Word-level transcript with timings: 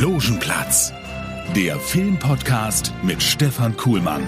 Logenplatz, 0.00 0.92
der 1.54 1.78
Filmpodcast 1.78 2.92
mit 3.04 3.22
Stefan 3.22 3.76
Kuhlmann. 3.76 4.26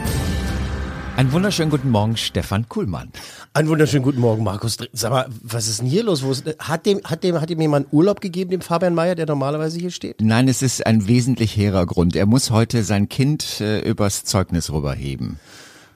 Einen 1.17 1.33
wunderschönen 1.33 1.71
guten 1.71 1.91
Morgen, 1.91 2.17
Stefan 2.17 2.69
Kuhlmann. 2.69 3.11
Einen 3.53 3.69
wunderschönen 3.69 4.05
guten 4.05 4.21
Morgen, 4.21 4.45
Markus. 4.45 4.77
Sag 4.93 5.11
mal, 5.11 5.27
was 5.43 5.67
ist 5.67 5.81
denn 5.81 5.89
hier 5.89 6.05
los? 6.05 6.23
Ist, 6.23 6.45
hat, 6.61 6.87
dem, 6.87 7.01
hat, 7.03 7.25
dem, 7.25 7.41
hat 7.41 7.51
dem 7.51 7.61
jemand 7.61 7.89
Urlaub 7.91 8.21
gegeben, 8.21 8.53
dem 8.53 8.61
Fabian 8.61 8.95
Mayer, 8.95 9.17
der 9.17 9.27
normalerweise 9.27 9.81
hier 9.81 9.91
steht? 9.91 10.21
Nein, 10.21 10.47
es 10.47 10.63
ist 10.63 10.87
ein 10.87 11.09
wesentlich 11.09 11.57
hehrer 11.57 11.85
Grund. 11.85 12.15
Er 12.15 12.27
muss 12.27 12.53
heute 12.53 12.85
sein 12.85 13.09
Kind 13.09 13.61
äh, 13.61 13.81
übers 13.81 14.23
Zeugnis 14.23 14.71
rüberheben. 14.71 15.41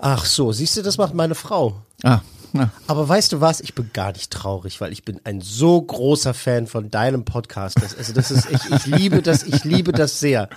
Ach 0.00 0.24
so, 0.24 0.50
siehst 0.50 0.78
du, 0.78 0.82
das 0.82 0.98
macht 0.98 1.14
meine 1.14 1.36
Frau. 1.36 1.82
Ah, 2.02 2.22
na. 2.52 2.70
Aber 2.86 3.08
weißt 3.08 3.32
du 3.32 3.40
was? 3.40 3.60
Ich 3.60 3.74
bin 3.74 3.90
gar 3.92 4.12
nicht 4.12 4.30
traurig, 4.30 4.80
weil 4.80 4.92
ich 4.92 5.04
bin 5.04 5.20
ein 5.24 5.40
so 5.40 5.80
großer 5.80 6.34
Fan 6.34 6.66
von 6.66 6.90
deinem 6.90 7.24
Podcast. 7.24 7.76
Das, 7.80 7.96
also 7.96 8.12
das 8.12 8.30
ist, 8.30 8.50
ich, 8.50 8.70
ich 8.70 8.86
liebe 8.86 9.22
das, 9.22 9.42
ich 9.42 9.64
liebe 9.64 9.92
das 9.92 10.20
sehr. 10.20 10.48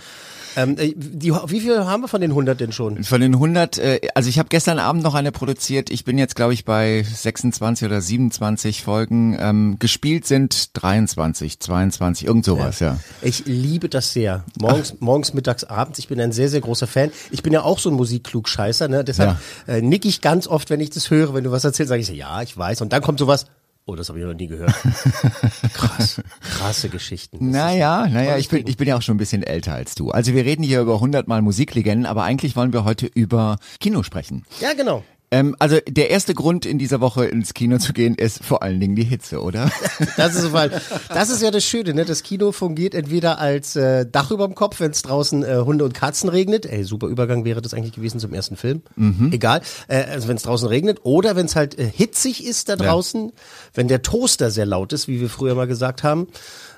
Ähm, 0.55 0.77
äh, 0.77 0.93
die, 0.95 1.31
wie 1.31 1.59
viel 1.59 1.85
haben 1.85 2.03
wir 2.03 2.07
von 2.07 2.21
den 2.21 2.31
100 2.31 2.59
denn 2.59 2.71
schon? 2.71 3.03
Von 3.03 3.21
den 3.21 3.33
100, 3.33 3.77
äh, 3.77 4.01
also 4.15 4.29
ich 4.29 4.39
habe 4.39 4.49
gestern 4.49 4.79
Abend 4.79 5.03
noch 5.03 5.15
eine 5.15 5.31
produziert. 5.31 5.89
Ich 5.89 6.03
bin 6.05 6.17
jetzt, 6.17 6.35
glaube 6.35 6.53
ich, 6.53 6.65
bei 6.65 7.03
26 7.03 7.85
oder 7.87 8.01
27 8.01 8.83
Folgen. 8.83 9.37
Ähm, 9.39 9.77
gespielt 9.79 10.25
sind 10.25 10.69
23, 10.81 11.59
22, 11.59 12.27
irgend 12.27 12.45
sowas, 12.45 12.79
ja. 12.79 12.97
Ich 13.21 13.45
liebe 13.45 13.89
das 13.89 14.13
sehr. 14.13 14.43
Morgens, 14.59 14.95
morgens, 14.99 15.33
mittags, 15.33 15.63
abends. 15.63 15.99
Ich 15.99 16.07
bin 16.07 16.19
ein 16.19 16.31
sehr, 16.31 16.49
sehr 16.49 16.61
großer 16.61 16.87
Fan. 16.87 17.11
Ich 17.31 17.43
bin 17.43 17.53
ja 17.53 17.63
auch 17.63 17.79
so 17.79 17.89
ein 17.89 17.95
Musikklugscheißer, 17.95 18.87
ne? 18.87 19.03
Deshalb 19.03 19.37
äh, 19.67 19.81
nick 19.81 20.05
ich 20.05 20.21
ganz 20.21 20.47
oft, 20.47 20.69
wenn 20.69 20.79
ich 20.79 20.89
das 20.89 21.09
höre, 21.09 21.33
wenn 21.33 21.43
du 21.43 21.51
was 21.51 21.63
erzählst, 21.63 21.89
sage 21.89 22.01
ich 22.01 22.07
so, 22.07 22.13
ja, 22.13 22.41
ich 22.41 22.57
weiß. 22.57 22.81
Und 22.81 22.93
dann 22.93 23.01
kommt 23.01 23.19
sowas. 23.19 23.45
Oh, 23.85 23.95
das 23.95 24.07
habe 24.07 24.19
ich 24.19 24.25
noch 24.25 24.33
nie 24.33 24.47
gehört. 24.47 24.73
Krass, 25.73 26.21
krasse 26.41 26.87
Geschichten. 26.87 27.51
Naja, 27.51 28.07
naja, 28.07 28.37
ich 28.37 28.47
bin, 28.47 28.65
ich 28.65 28.77
bin 28.77 28.87
ja 28.87 28.95
auch 28.95 29.01
schon 29.01 29.15
ein 29.15 29.19
bisschen 29.19 29.43
älter 29.43 29.73
als 29.73 29.93
du. 29.95 30.09
Also 30.09 30.33
wir 30.33 30.45
reden 30.45 30.63
hier 30.63 30.79
über 30.79 30.95
100 30.95 31.27
Mal 31.27 31.41
Musiklegenden, 31.41 32.05
aber 32.05 32.23
eigentlich 32.23 32.55
wollen 32.55 32.71
wir 32.71 32.85
heute 32.85 33.07
über 33.07 33.57
Kino 33.81 34.01
sprechen. 34.03 34.45
Ja, 34.61 34.71
genau. 34.73 35.03
Ähm, 35.33 35.55
also 35.57 35.79
der 35.87 36.11
erste 36.11 36.35
Grund 36.35 36.63
in 36.63 36.77
dieser 36.77 37.01
Woche 37.01 37.25
ins 37.25 37.55
Kino 37.55 37.79
zu 37.79 37.91
gehen 37.91 38.13
ist 38.13 38.43
vor 38.43 38.61
allen 38.61 38.79
Dingen 38.79 38.95
die 38.95 39.03
Hitze, 39.03 39.41
oder? 39.41 39.71
Das 40.17 40.35
ist, 40.35 40.53
weil, 40.53 40.69
das 41.09 41.29
ist 41.29 41.41
ja 41.41 41.49
das 41.49 41.63
Schöne, 41.63 41.95
ne? 41.95 42.05
Das 42.05 42.21
Kino 42.21 42.51
fungiert 42.51 42.93
entweder 42.93 43.39
als 43.39 43.75
äh, 43.75 44.05
Dach 44.05 44.29
überm 44.29 44.53
Kopf, 44.53 44.79
wenn 44.79 44.91
es 44.91 45.01
draußen 45.01 45.43
äh, 45.43 45.57
Hunde 45.65 45.85
und 45.85 45.95
Katzen 45.95 46.29
regnet. 46.29 46.67
Ey, 46.67 46.83
super 46.83 47.07
Übergang 47.07 47.45
wäre 47.45 47.61
das 47.63 47.73
eigentlich 47.73 47.93
gewesen 47.93 48.19
zum 48.19 48.33
ersten 48.33 48.57
Film. 48.57 48.83
Egal. 49.31 49.61
Äh, 49.87 50.03
also 50.03 50.27
wenn 50.27 50.37
es 50.37 50.43
draußen 50.43 50.67
regnet. 50.67 50.99
Oder 51.03 51.35
wenn 51.35 51.47
es 51.47 51.55
halt 51.55 51.79
äh, 51.79 51.89
hitzig 51.89 52.45
ist 52.45 52.69
da 52.69 52.75
draußen, 52.75 53.31
wenn 53.73 53.87
der 53.87 54.03
Toaster 54.03 54.51
sehr 54.51 54.67
laut 54.67 54.93
ist, 54.93 55.07
wie 55.07 55.19
wir 55.19 55.29
früher 55.29 55.55
mal 55.55 55.67
gesagt 55.67 56.03
haben. 56.03 56.27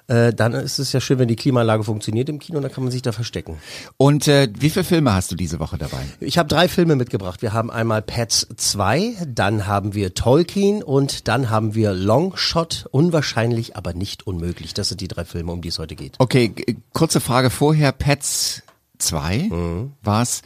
Äh, 0.07 0.33
dann 0.33 0.53
ist 0.53 0.79
es 0.79 0.93
ja 0.93 1.01
schön, 1.01 1.19
wenn 1.19 1.27
die 1.27 1.35
Klimaanlage 1.35 1.83
funktioniert 1.83 2.29
im 2.29 2.39
Kino, 2.39 2.59
dann 2.59 2.71
kann 2.71 2.83
man 2.83 2.91
sich 2.91 3.01
da 3.01 3.11
verstecken. 3.11 3.57
Und 3.97 4.27
äh, 4.27 4.47
wie 4.57 4.69
viele 4.69 4.85
Filme 4.85 5.13
hast 5.13 5.31
du 5.31 5.35
diese 5.35 5.59
Woche 5.59 5.77
dabei? 5.77 6.03
Ich 6.19 6.37
habe 6.37 6.47
drei 6.47 6.67
Filme 6.67 6.95
mitgebracht. 6.95 7.41
Wir 7.41 7.53
haben 7.53 7.71
einmal 7.71 8.01
Pets 8.01 8.47
2, 8.55 9.15
dann 9.27 9.65
haben 9.65 9.93
wir 9.93 10.13
Tolkien 10.13 10.83
und 10.83 11.27
dann 11.27 11.49
haben 11.49 11.73
wir 11.73 11.93
Longshot, 11.93 12.87
unwahrscheinlich, 12.91 13.75
aber 13.75 13.93
nicht 13.93 14.27
unmöglich. 14.27 14.73
Das 14.73 14.89
sind 14.89 15.01
die 15.01 15.07
drei 15.07 15.25
Filme, 15.25 15.51
um 15.51 15.61
die 15.61 15.69
es 15.69 15.79
heute 15.79 15.95
geht. 15.95 16.15
Okay, 16.19 16.53
kurze 16.93 17.19
Frage 17.19 17.49
vorher. 17.49 17.91
Pets 17.91 18.63
2 18.99 19.49
war's. 20.03 20.41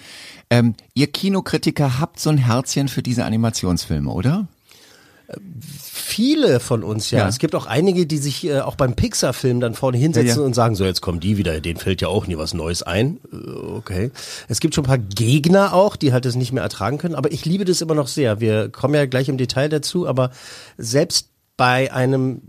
Ähm, 0.49 0.75
ihr 0.93 1.07
Kinokritiker 1.07 1.99
habt 1.99 2.19
so 2.19 2.29
ein 2.29 2.37
Herzchen 2.37 2.87
für 2.87 3.03
diese 3.03 3.25
Animationsfilme, 3.25 4.09
oder? 4.09 4.47
Viele 5.81 6.59
von 6.59 6.83
uns, 6.83 7.11
ja. 7.11 7.19
Ja. 7.19 7.27
Es 7.27 7.37
gibt 7.37 7.53
auch 7.55 7.65
einige, 7.67 8.05
die 8.07 8.17
sich 8.17 8.45
äh, 8.45 8.61
auch 8.61 8.75
beim 8.75 8.95
Pixar-Film 8.95 9.59
dann 9.59 9.75
vorne 9.75 9.97
hinsetzen 9.97 10.27
Ja, 10.29 10.35
ja. 10.37 10.41
und 10.41 10.55
sagen, 10.55 10.75
so 10.75 10.83
jetzt 10.85 11.01
kommen 11.01 11.19
die 11.19 11.37
wieder, 11.37 11.59
denen 11.61 11.79
fällt 11.79 12.01
ja 12.01 12.07
auch 12.07 12.25
nie 12.27 12.37
was 12.37 12.53
Neues 12.53 12.83
ein. 12.83 13.19
Äh, 13.31 13.37
Okay. 13.79 14.11
Es 14.47 14.59
gibt 14.59 14.75
schon 14.75 14.83
ein 14.83 14.87
paar 14.87 14.97
Gegner 14.97 15.73
auch, 15.73 15.95
die 15.95 16.11
halt 16.11 16.25
das 16.25 16.35
nicht 16.35 16.51
mehr 16.51 16.63
ertragen 16.63 16.97
können, 16.97 17.15
aber 17.15 17.31
ich 17.31 17.45
liebe 17.45 17.63
das 17.65 17.81
immer 17.81 17.95
noch 17.95 18.07
sehr. 18.07 18.39
Wir 18.41 18.69
kommen 18.69 18.93
ja 18.93 19.05
gleich 19.05 19.29
im 19.29 19.37
Detail 19.37 19.69
dazu, 19.69 20.07
aber 20.07 20.31
selbst 20.77 21.29
bei 21.55 21.91
einem 21.93 22.41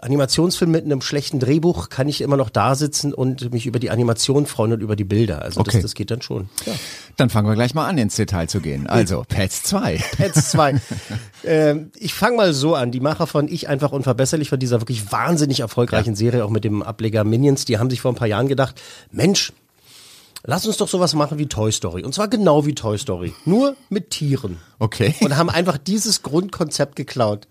Animationsfilm 0.00 0.70
mit 0.70 0.84
einem 0.84 1.02
schlechten 1.02 1.38
Drehbuch 1.38 1.88
kann 1.90 2.08
ich 2.08 2.20
immer 2.22 2.36
noch 2.38 2.48
da 2.50 2.74
sitzen 2.74 3.12
und 3.12 3.52
mich 3.52 3.66
über 3.66 3.78
die 3.78 3.90
Animation 3.90 4.46
freuen 4.46 4.72
und 4.72 4.80
über 4.80 4.96
die 4.96 5.04
Bilder. 5.04 5.42
Also 5.42 5.60
Okay. 5.60 5.72
das, 5.74 5.82
das 5.82 5.94
geht 5.94 6.10
dann 6.10 6.22
schon. 6.22 6.48
Ja. 6.66 6.72
Dann 7.16 7.28
fangen 7.30 7.46
wir 7.46 7.54
gleich 7.54 7.74
mal 7.74 7.86
an, 7.86 7.98
ins 7.98 8.16
Detail 8.16 8.46
zu 8.48 8.60
gehen. 8.60 8.86
Also, 8.86 9.24
Pets 9.28 9.62
2. 9.64 10.02
Pets 10.16 10.50
2. 10.52 10.80
ähm, 11.44 11.90
ich 11.98 12.14
fange 12.14 12.36
mal 12.36 12.52
so 12.54 12.74
an. 12.74 12.90
Die 12.90 13.00
Macher 13.00 13.26
von 13.26 13.48
Ich 13.48 13.68
einfach 13.68 13.92
unverbesserlich, 13.92 14.48
von 14.48 14.58
dieser 14.58 14.80
wirklich 14.80 15.10
wahnsinnig 15.10 15.60
erfolgreichen 15.60 16.14
Serie, 16.14 16.44
auch 16.44 16.50
mit 16.50 16.64
dem 16.64 16.82
Ableger 16.82 17.24
Minions, 17.24 17.64
die 17.64 17.78
haben 17.78 17.90
sich 17.90 18.00
vor 18.00 18.12
ein 18.12 18.16
paar 18.16 18.28
Jahren 18.28 18.48
gedacht, 18.48 18.80
Mensch, 19.10 19.52
lass 20.44 20.66
uns 20.66 20.76
doch 20.76 20.88
sowas 20.88 21.14
machen 21.14 21.38
wie 21.38 21.46
Toy 21.46 21.72
Story. 21.72 22.04
Und 22.04 22.14
zwar 22.14 22.28
genau 22.28 22.66
wie 22.66 22.74
Toy 22.74 22.98
Story. 22.98 23.34
Nur 23.44 23.76
mit 23.88 24.10
Tieren. 24.10 24.58
Okay. 24.78 25.14
Und 25.20 25.36
haben 25.36 25.48
einfach 25.50 25.78
dieses 25.78 26.22
Grundkonzept 26.22 26.96
geklaut. 26.96 27.46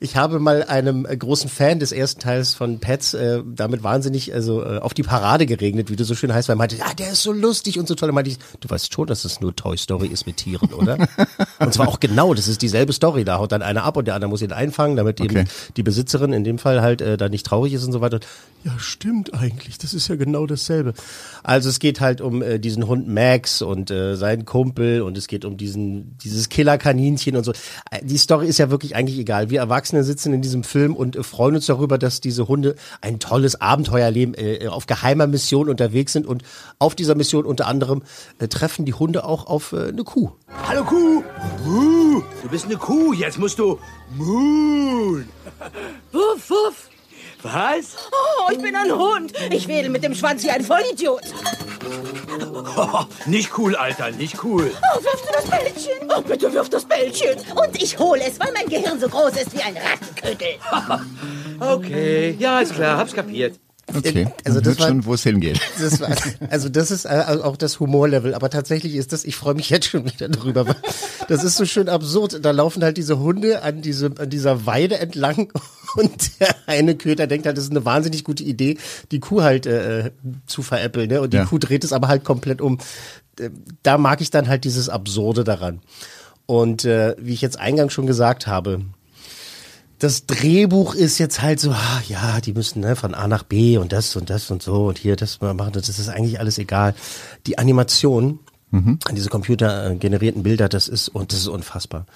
Ich 0.00 0.16
habe 0.16 0.38
mal 0.38 0.62
einem 0.62 1.06
äh, 1.06 1.16
großen 1.16 1.50
Fan 1.50 1.80
des 1.80 1.90
ersten 1.90 2.20
Teils 2.20 2.54
von 2.54 2.78
Pets 2.78 3.14
äh, 3.14 3.42
damit 3.44 3.82
wahnsinnig 3.82 4.32
also 4.32 4.62
äh, 4.64 4.78
auf 4.78 4.94
die 4.94 5.02
Parade 5.02 5.46
geregnet, 5.46 5.90
wie 5.90 5.96
du 5.96 6.04
so 6.04 6.14
schön 6.14 6.32
heißt, 6.32 6.48
weil 6.48 6.54
er 6.54 6.58
meinte, 6.58 6.76
ja, 6.76 6.92
der 6.94 7.10
ist 7.10 7.22
so 7.22 7.32
lustig 7.32 7.78
und 7.78 7.88
so 7.88 7.94
toll. 7.96 8.08
Da 8.08 8.12
meinte 8.12 8.30
ich, 8.30 8.38
du 8.60 8.70
weißt 8.70 8.92
schon, 8.92 9.06
dass 9.08 9.24
es 9.24 9.40
nur 9.40 9.56
Toy 9.56 9.76
Story 9.76 10.06
ist 10.06 10.26
mit 10.26 10.36
Tieren, 10.36 10.72
oder? 10.72 10.98
und 11.58 11.74
zwar 11.74 11.88
auch 11.88 11.98
genau, 11.98 12.34
das 12.34 12.46
ist 12.46 12.62
dieselbe 12.62 12.92
Story. 12.92 13.24
Da 13.24 13.38
haut 13.38 13.50
dann 13.52 13.62
einer 13.62 13.82
ab 13.82 13.96
und 13.96 14.06
der 14.06 14.14
andere 14.14 14.30
muss 14.30 14.42
ihn 14.42 14.52
einfangen, 14.52 14.96
damit 14.96 15.20
eben 15.20 15.28
Okay. 15.28 15.44
die 15.76 15.82
Besitzerin 15.82 16.32
in 16.32 16.42
dem 16.42 16.58
Fall 16.58 16.80
halt 16.80 17.00
äh, 17.02 17.16
da 17.16 17.28
nicht 17.28 17.44
traurig 17.44 17.72
ist 17.74 17.84
und 17.84 17.92
so 17.92 18.00
weiter. 18.00 18.20
Ja, 18.64 18.72
stimmt 18.78 19.34
eigentlich. 19.34 19.78
Das 19.78 19.94
ist 19.94 20.08
ja 20.08 20.16
genau 20.16 20.46
dasselbe. 20.46 20.94
Also 21.42 21.68
es 21.68 21.78
geht 21.80 22.00
halt 22.00 22.20
um 22.20 22.27
äh, 22.42 22.58
diesen 22.58 22.86
Hund 22.86 23.08
Max 23.08 23.62
und 23.62 23.90
äh, 23.90 24.16
seinen 24.16 24.44
Kumpel 24.44 25.02
und 25.02 25.16
es 25.18 25.26
geht 25.26 25.44
um 25.44 25.56
diesen 25.56 26.16
dieses 26.18 26.48
Killerkaninchen 26.48 27.36
und 27.36 27.44
so. 27.44 27.52
Äh, 27.90 28.00
Die 28.02 28.18
Story 28.18 28.46
ist 28.46 28.58
ja 28.58 28.70
wirklich 28.70 28.96
eigentlich 28.96 29.18
egal. 29.18 29.50
Wir 29.50 29.60
Erwachsene 29.60 30.04
sitzen 30.04 30.32
in 30.32 30.42
diesem 30.42 30.64
Film 30.64 30.94
und 30.94 31.16
äh, 31.16 31.22
freuen 31.22 31.54
uns 31.56 31.66
darüber, 31.66 31.98
dass 31.98 32.20
diese 32.20 32.48
Hunde 32.48 32.74
ein 33.00 33.18
tolles 33.18 33.60
Abenteuerleben 33.60 34.34
äh, 34.34 34.68
auf 34.68 34.86
geheimer 34.86 35.26
Mission 35.26 35.68
unterwegs 35.68 36.12
sind 36.12 36.26
und 36.26 36.42
auf 36.78 36.94
dieser 36.94 37.14
Mission 37.14 37.44
unter 37.44 37.66
anderem 37.66 38.02
äh, 38.38 38.48
treffen 38.48 38.84
die 38.84 38.94
Hunde 38.94 39.24
auch 39.24 39.46
auf 39.46 39.72
äh, 39.72 39.88
eine 39.88 40.04
Kuh. 40.04 40.30
Hallo 40.66 40.84
Kuh! 40.84 41.22
Muh. 41.64 42.22
Du 42.42 42.48
bist 42.50 42.66
eine 42.66 42.76
Kuh, 42.76 43.12
jetzt 43.12 43.38
musst 43.38 43.58
du 43.58 43.78
Moon. 44.16 45.28
Wuff, 46.12 46.50
wuff. 46.50 46.88
Was? 47.42 47.96
Oh, 48.10 48.50
ich 48.52 48.58
bin 48.58 48.74
ein 48.74 48.92
Hund. 48.92 49.32
Ich 49.50 49.68
wedel 49.68 49.90
mit 49.90 50.02
dem 50.02 50.14
Schwanz 50.14 50.42
wie 50.44 50.50
ein 50.50 50.64
Vollidiot. 50.64 51.22
Oh, 52.76 53.04
nicht 53.26 53.56
cool, 53.58 53.76
Alter, 53.76 54.10
nicht 54.10 54.42
cool. 54.42 54.70
Oh, 54.94 55.02
wirfst 55.02 55.24
du 55.28 55.32
das 55.32 55.44
Bällchen? 55.46 56.10
Oh, 56.14 56.20
bitte 56.20 56.52
wirf 56.52 56.68
das 56.68 56.84
Bällchen. 56.84 57.36
Und 57.54 57.80
ich 57.80 57.98
hole 57.98 58.22
es, 58.22 58.38
weil 58.40 58.52
mein 58.52 58.68
Gehirn 58.68 58.98
so 58.98 59.08
groß 59.08 59.32
ist 59.40 59.54
wie 59.54 59.62
ein 59.62 59.76
Rattenköttel. 59.76 60.58
Okay, 61.60 62.36
ja, 62.38 62.60
ist 62.60 62.74
klar, 62.76 62.98
hab's 62.98 63.12
kapiert. 63.12 63.58
Okay. 63.94 64.28
Also 64.44 64.56
Man 64.58 64.64
das 64.64 64.78
war- 64.80 64.88
schon, 64.88 65.04
wo 65.06 65.14
es 65.14 65.22
hingeht. 65.22 65.60
Das 65.80 66.00
war, 66.00 66.10
also 66.50 66.68
das 66.68 66.90
ist 66.90 67.04
äh, 67.06 67.24
auch 67.42 67.56
das 67.56 67.80
Humorlevel, 67.80 68.34
aber 68.34 68.50
tatsächlich 68.50 68.94
ist 68.94 69.12
das, 69.12 69.24
ich 69.24 69.36
freue 69.36 69.54
mich 69.54 69.70
jetzt 69.70 69.86
schon 69.86 70.04
wieder 70.04 70.28
darüber, 70.28 70.66
weil 70.66 70.76
das 71.28 71.42
ist 71.44 71.56
so 71.56 71.64
schön 71.64 71.88
absurd. 71.88 72.44
Da 72.44 72.50
laufen 72.50 72.82
halt 72.82 72.96
diese 72.98 73.18
Hunde 73.18 73.62
an, 73.62 73.80
diese, 73.80 74.12
an 74.18 74.28
dieser 74.28 74.66
Weide 74.66 74.98
entlang 74.98 75.50
und 75.96 76.38
der 76.40 76.54
eine 76.66 76.96
Köter 76.96 77.26
denkt 77.26 77.46
halt, 77.46 77.56
das 77.56 77.64
ist 77.64 77.70
eine 77.70 77.84
wahnsinnig 77.84 78.24
gute 78.24 78.44
Idee, 78.44 78.76
die 79.10 79.20
Kuh 79.20 79.42
halt 79.42 79.66
äh, 79.66 80.10
zu 80.46 80.62
veräppeln. 80.62 81.08
Ne? 81.08 81.20
Und 81.20 81.32
die 81.32 81.38
Ja. 81.38 81.44
Kuh 81.46 81.58
dreht 81.58 81.84
es 81.84 81.92
aber 81.92 82.08
halt 82.08 82.24
komplett 82.24 82.60
um. 82.60 82.78
Äh, 83.40 83.50
Da 83.82 83.96
mag 83.98 84.20
ich 84.20 84.30
dann 84.30 84.48
halt 84.48 84.64
dieses 84.64 84.88
Absurde 84.88 85.44
daran. 85.44 85.80
Und 86.46 86.84
äh, 86.84 87.14
wie 87.18 87.32
ich 87.34 87.40
jetzt 87.40 87.58
eingangs 87.58 87.92
schon 87.92 88.06
gesagt 88.06 88.46
habe, 88.46 88.80
das 89.98 90.26
Drehbuch 90.26 90.94
ist 90.94 91.18
jetzt 91.18 91.42
halt 91.42 91.58
so, 91.60 91.72
ah, 91.72 92.02
ja, 92.08 92.40
die 92.40 92.52
müssen 92.52 92.80
ne, 92.80 92.94
von 92.96 93.14
A 93.14 93.26
nach 93.26 93.42
B 93.42 93.78
und 93.78 93.92
das 93.92 94.14
und 94.16 94.30
das 94.30 94.50
und 94.50 94.62
so 94.62 94.86
und 94.86 94.98
hier 94.98 95.16
das 95.16 95.40
machen, 95.40 95.72
das 95.72 95.88
ist 95.88 96.08
eigentlich 96.08 96.38
alles 96.40 96.58
egal. 96.58 96.94
Die 97.46 97.58
Animation, 97.58 98.38
diese 99.12 99.28
computergenerierten 99.28 100.42
Bilder, 100.42 100.68
das 100.68 100.88
ist 100.88 101.08
und 101.08 101.32
das 101.32 101.40
ist 101.40 101.48
unfassbar. 101.48 102.06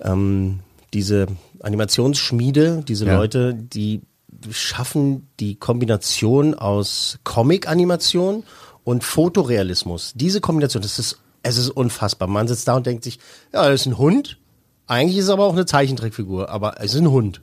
Ähm, 0.00 0.60
diese 0.92 1.26
Animationsschmiede, 1.62 2.84
diese 2.86 3.06
Ja. 3.06 3.16
Leute, 3.16 3.54
die 3.54 4.02
schaffen 4.50 5.28
die 5.40 5.56
Kombination 5.56 6.54
aus 6.54 7.18
Comic-Animation 7.24 8.44
und 8.84 9.02
Fotorealismus. 9.02 10.12
Diese 10.14 10.40
Kombination, 10.40 10.82
das 10.82 10.98
ist, 10.98 11.18
es 11.42 11.56
ist 11.56 11.70
unfassbar. 11.70 12.28
Man 12.28 12.46
sitzt 12.46 12.68
da 12.68 12.76
und 12.76 12.86
denkt 12.86 13.02
sich, 13.02 13.18
ja, 13.52 13.68
das 13.68 13.80
ist 13.80 13.86
ein 13.86 13.98
Hund. 13.98 14.38
Eigentlich 14.86 15.18
ist 15.18 15.24
es 15.24 15.30
aber 15.30 15.44
auch 15.44 15.52
eine 15.52 15.66
Zeichentrickfigur, 15.66 16.48
aber 16.48 16.80
es 16.80 16.94
ist 16.94 17.00
ein 17.00 17.10
Hund. 17.10 17.40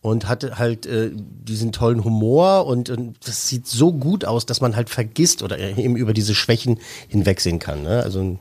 Und 0.00 0.28
hat 0.28 0.58
halt 0.58 0.86
äh, 0.86 1.10
diesen 1.12 1.72
tollen 1.72 2.04
Humor 2.04 2.66
und, 2.66 2.90
und 2.90 3.16
das 3.26 3.48
sieht 3.48 3.66
so 3.66 3.92
gut 3.92 4.24
aus, 4.24 4.44
dass 4.46 4.60
man 4.60 4.76
halt 4.76 4.90
vergisst 4.90 5.42
oder 5.42 5.58
eben 5.58 5.96
über 5.96 6.12
diese 6.12 6.34
Schwächen 6.34 6.80
hinwegsehen 7.08 7.58
kann. 7.58 7.82
Ne? 7.82 8.02
Also 8.02 8.38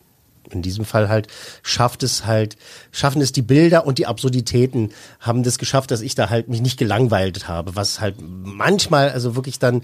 in 0.49 0.61
diesem 0.61 0.85
Fall 0.85 1.09
halt 1.09 1.27
schafft 1.61 2.03
es 2.03 2.25
halt, 2.25 2.57
schaffen 2.91 3.21
es 3.21 3.31
die 3.31 3.41
Bilder 3.41 3.85
und 3.85 3.97
die 3.97 4.07
Absurditäten 4.07 4.89
haben 5.19 5.43
das 5.43 5.57
geschafft, 5.57 5.91
dass 5.91 6.01
ich 6.01 6.15
da 6.15 6.29
halt 6.29 6.49
mich 6.49 6.61
nicht 6.61 6.77
gelangweilt 6.77 7.47
habe, 7.47 7.75
was 7.75 8.01
halt 8.01 8.15
manchmal, 8.19 9.11
also 9.11 9.35
wirklich 9.35 9.59
dann 9.59 9.83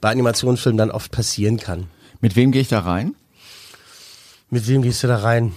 bei 0.00 0.10
Animationsfilmen 0.10 0.78
dann 0.78 0.90
oft 0.90 1.10
passieren 1.10 1.58
kann. 1.58 1.88
Mit 2.20 2.36
wem 2.36 2.52
gehe 2.52 2.62
ich 2.62 2.68
da 2.68 2.80
rein? 2.80 3.14
Mit 4.50 4.66
wem 4.66 4.82
gehst 4.82 5.02
du 5.02 5.08
da 5.08 5.18
rein? 5.18 5.52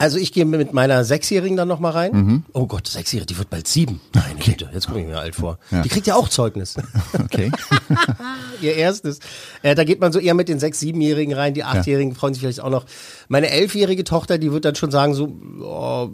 Also 0.00 0.16
ich 0.16 0.32
gehe 0.32 0.46
mit 0.46 0.72
meiner 0.72 1.04
Sechsjährigen 1.04 1.58
dann 1.58 1.68
nochmal 1.68 1.92
rein. 1.92 2.44
Oh 2.54 2.66
Gott, 2.66 2.88
Sechsjährige, 2.88 3.26
die 3.26 3.38
wird 3.38 3.50
bald 3.50 3.68
sieben. 3.68 4.00
Meine 4.14 4.40
Güte, 4.40 4.70
jetzt 4.72 4.86
komme 4.86 5.00
ich 5.02 5.06
mir 5.06 5.18
alt 5.18 5.34
vor. 5.34 5.58
Die 5.70 5.90
kriegt 5.90 6.06
ja 6.06 6.14
auch 6.14 6.28
Zeugnis. 6.28 6.76
Okay. 7.22 7.50
Ihr 8.62 8.74
erstes. 8.76 9.18
Äh, 9.62 9.74
da 9.74 9.84
geht 9.84 10.00
man 10.00 10.10
so 10.10 10.18
eher 10.18 10.34
mit 10.34 10.48
den 10.48 10.58
sechs, 10.58 10.80
siebenjährigen 10.80 11.34
rein. 11.34 11.54
Die 11.54 11.64
achtjährigen 11.64 12.14
freuen 12.14 12.34
sich 12.34 12.40
vielleicht 12.42 12.60
auch 12.60 12.70
noch. 12.70 12.86
Meine 13.28 13.50
elfjährige 13.50 14.04
Tochter, 14.04 14.38
die 14.38 14.52
wird 14.52 14.64
dann 14.64 14.74
schon 14.74 14.90
sagen 14.90 15.14
so, 15.14 15.36
oh, 15.60 16.08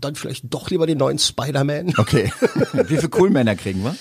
dann 0.00 0.14
vielleicht 0.14 0.44
doch 0.52 0.70
lieber 0.70 0.86
den 0.86 0.98
neuen 0.98 1.18
Spider-Man. 1.18 1.94
Okay. 1.98 2.32
Wie 2.72 2.96
viele 2.96 3.08
Coolmänner 3.08 3.56
kriegen 3.56 3.82
wir? 3.82 3.96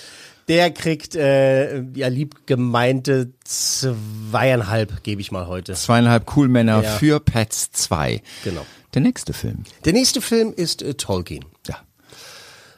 Der 0.47 0.71
kriegt 0.71 1.15
äh, 1.15 1.81
ja 1.93 2.07
lieb 2.07 2.45
gemeinte 2.47 3.33
zweieinhalb, 3.43 5.03
gebe 5.03 5.19
ich 5.21 5.31
mal 5.31 5.47
heute. 5.47 5.73
Zweieinhalb 5.73 6.25
Coolmänner 6.25 6.83
Ja. 6.83 6.89
für 6.91 7.19
Pets 7.19 7.71
2. 7.73 8.21
Genau. 8.43 8.65
Der 8.93 9.01
nächste 9.01 9.33
Film. 9.33 9.63
Der 9.83 9.93
nächste 9.93 10.21
Film 10.21 10.53
ist 10.55 10.81
äh, 10.81 10.93
Tolkien. 10.93 11.43
Ja. 11.67 11.75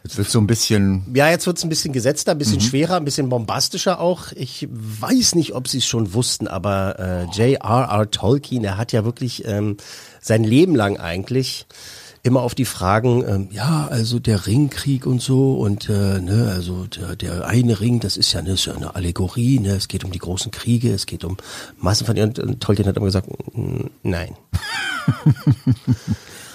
Jetzt 0.04 0.18
wird 0.18 0.30
so 0.30 0.40
ein 0.40 0.48
bisschen. 0.48 1.06
Ja, 1.14 1.30
jetzt 1.30 1.46
wird's 1.46 1.62
ein 1.64 1.70
bisschen 1.70 1.94
gesetzter, 1.94 2.32
ein 2.32 2.38
bisschen 2.40 2.62
schwerer, 2.62 2.96
ein 2.96 3.06
bisschen 3.06 3.30
bombastischer 3.30 4.00
auch. 4.00 4.32
Ich 4.32 4.68
weiß 4.72 5.36
nicht, 5.36 5.54
ob 5.54 5.68
Sie 5.68 5.78
es 5.80 5.86
schon 5.86 6.14
wussten, 6.14 6.48
aber 6.48 6.98
äh, 6.98 7.24
J.R.R. 7.26 8.10
Tolkien, 8.10 8.64
er 8.64 8.78
hat 8.78 8.94
ja 8.94 9.06
wirklich 9.06 9.46
ähm, 9.46 9.78
sein 10.22 10.44
Leben 10.44 10.74
lang 10.76 10.98
eigentlich 10.98 11.68
immer 12.30 12.44
auf 12.44 12.54
die 12.54 12.66
Fragen, 12.66 13.24
ähm, 13.28 13.48
ja, 13.52 13.88
also 13.90 14.20
der 14.20 14.46
Ringkrieg 14.46 15.08
und 15.08 15.20
so 15.20 15.56
und 15.56 15.90
äh, 15.90 16.22
ne, 16.22 16.52
also 16.54 16.86
der, 16.86 17.16
der 17.16 17.48
eine 17.48 17.80
Ring, 17.80 18.00
das 18.00 18.18
ist 18.18 18.34
ja, 18.34 18.42
ne, 18.44 18.52
ist 18.52 18.66
ja 18.66 18.76
eine 18.76 18.96
Allegorie, 18.96 19.60
ne, 19.60 19.72
es 19.72 19.88
geht 19.88 20.06
um 20.06 20.12
die 20.12 20.20
großen 20.20 20.52
Kriege, 20.52 20.94
es 20.94 21.08
geht 21.08 21.24
um 21.24 21.38
Massenvernichtung. 21.80 22.46
Und 22.48 22.62
Tolkien 22.62 22.88
hat 22.88 22.98
immer 22.98 23.08
gesagt, 23.08 23.28
"Mm, 23.54 23.88
nein. 24.04 24.36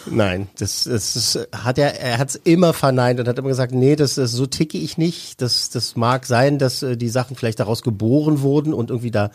Nein, 0.06 0.48
das, 0.58 0.84
das 0.84 1.16
ist, 1.16 1.48
hat 1.50 1.78
er, 1.78 1.98
er 1.98 2.18
hat 2.18 2.28
es 2.28 2.36
immer 2.36 2.74
verneint 2.74 3.20
und 3.20 3.26
hat 3.26 3.38
immer 3.38 3.48
gesagt, 3.48 3.72
nee, 3.72 3.96
das, 3.96 4.16
das 4.16 4.32
so 4.32 4.44
ticke 4.44 4.76
ich 4.76 4.98
nicht. 4.98 5.40
Das, 5.40 5.70
das 5.70 5.96
mag 5.96 6.26
sein, 6.26 6.58
dass 6.58 6.82
äh, 6.82 6.98
die 6.98 7.08
Sachen 7.08 7.36
vielleicht 7.36 7.58
daraus 7.58 7.80
geboren 7.80 8.42
wurden 8.42 8.74
und 8.74 8.90
irgendwie 8.90 9.10
da 9.10 9.30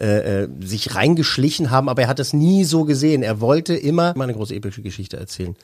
äh, 0.00 0.44
äh, 0.44 0.48
sich 0.60 0.94
reingeschlichen 0.94 1.70
haben, 1.70 1.88
aber 1.88 2.02
er 2.02 2.08
hat 2.08 2.18
das 2.18 2.32
nie 2.32 2.64
so 2.64 2.84
gesehen. 2.84 3.22
Er 3.22 3.40
wollte 3.40 3.74
immer 3.74 4.14
mal 4.16 4.24
eine 4.24 4.34
große 4.34 4.54
epische 4.54 4.82
Geschichte 4.82 5.16
erzählen. 5.16 5.56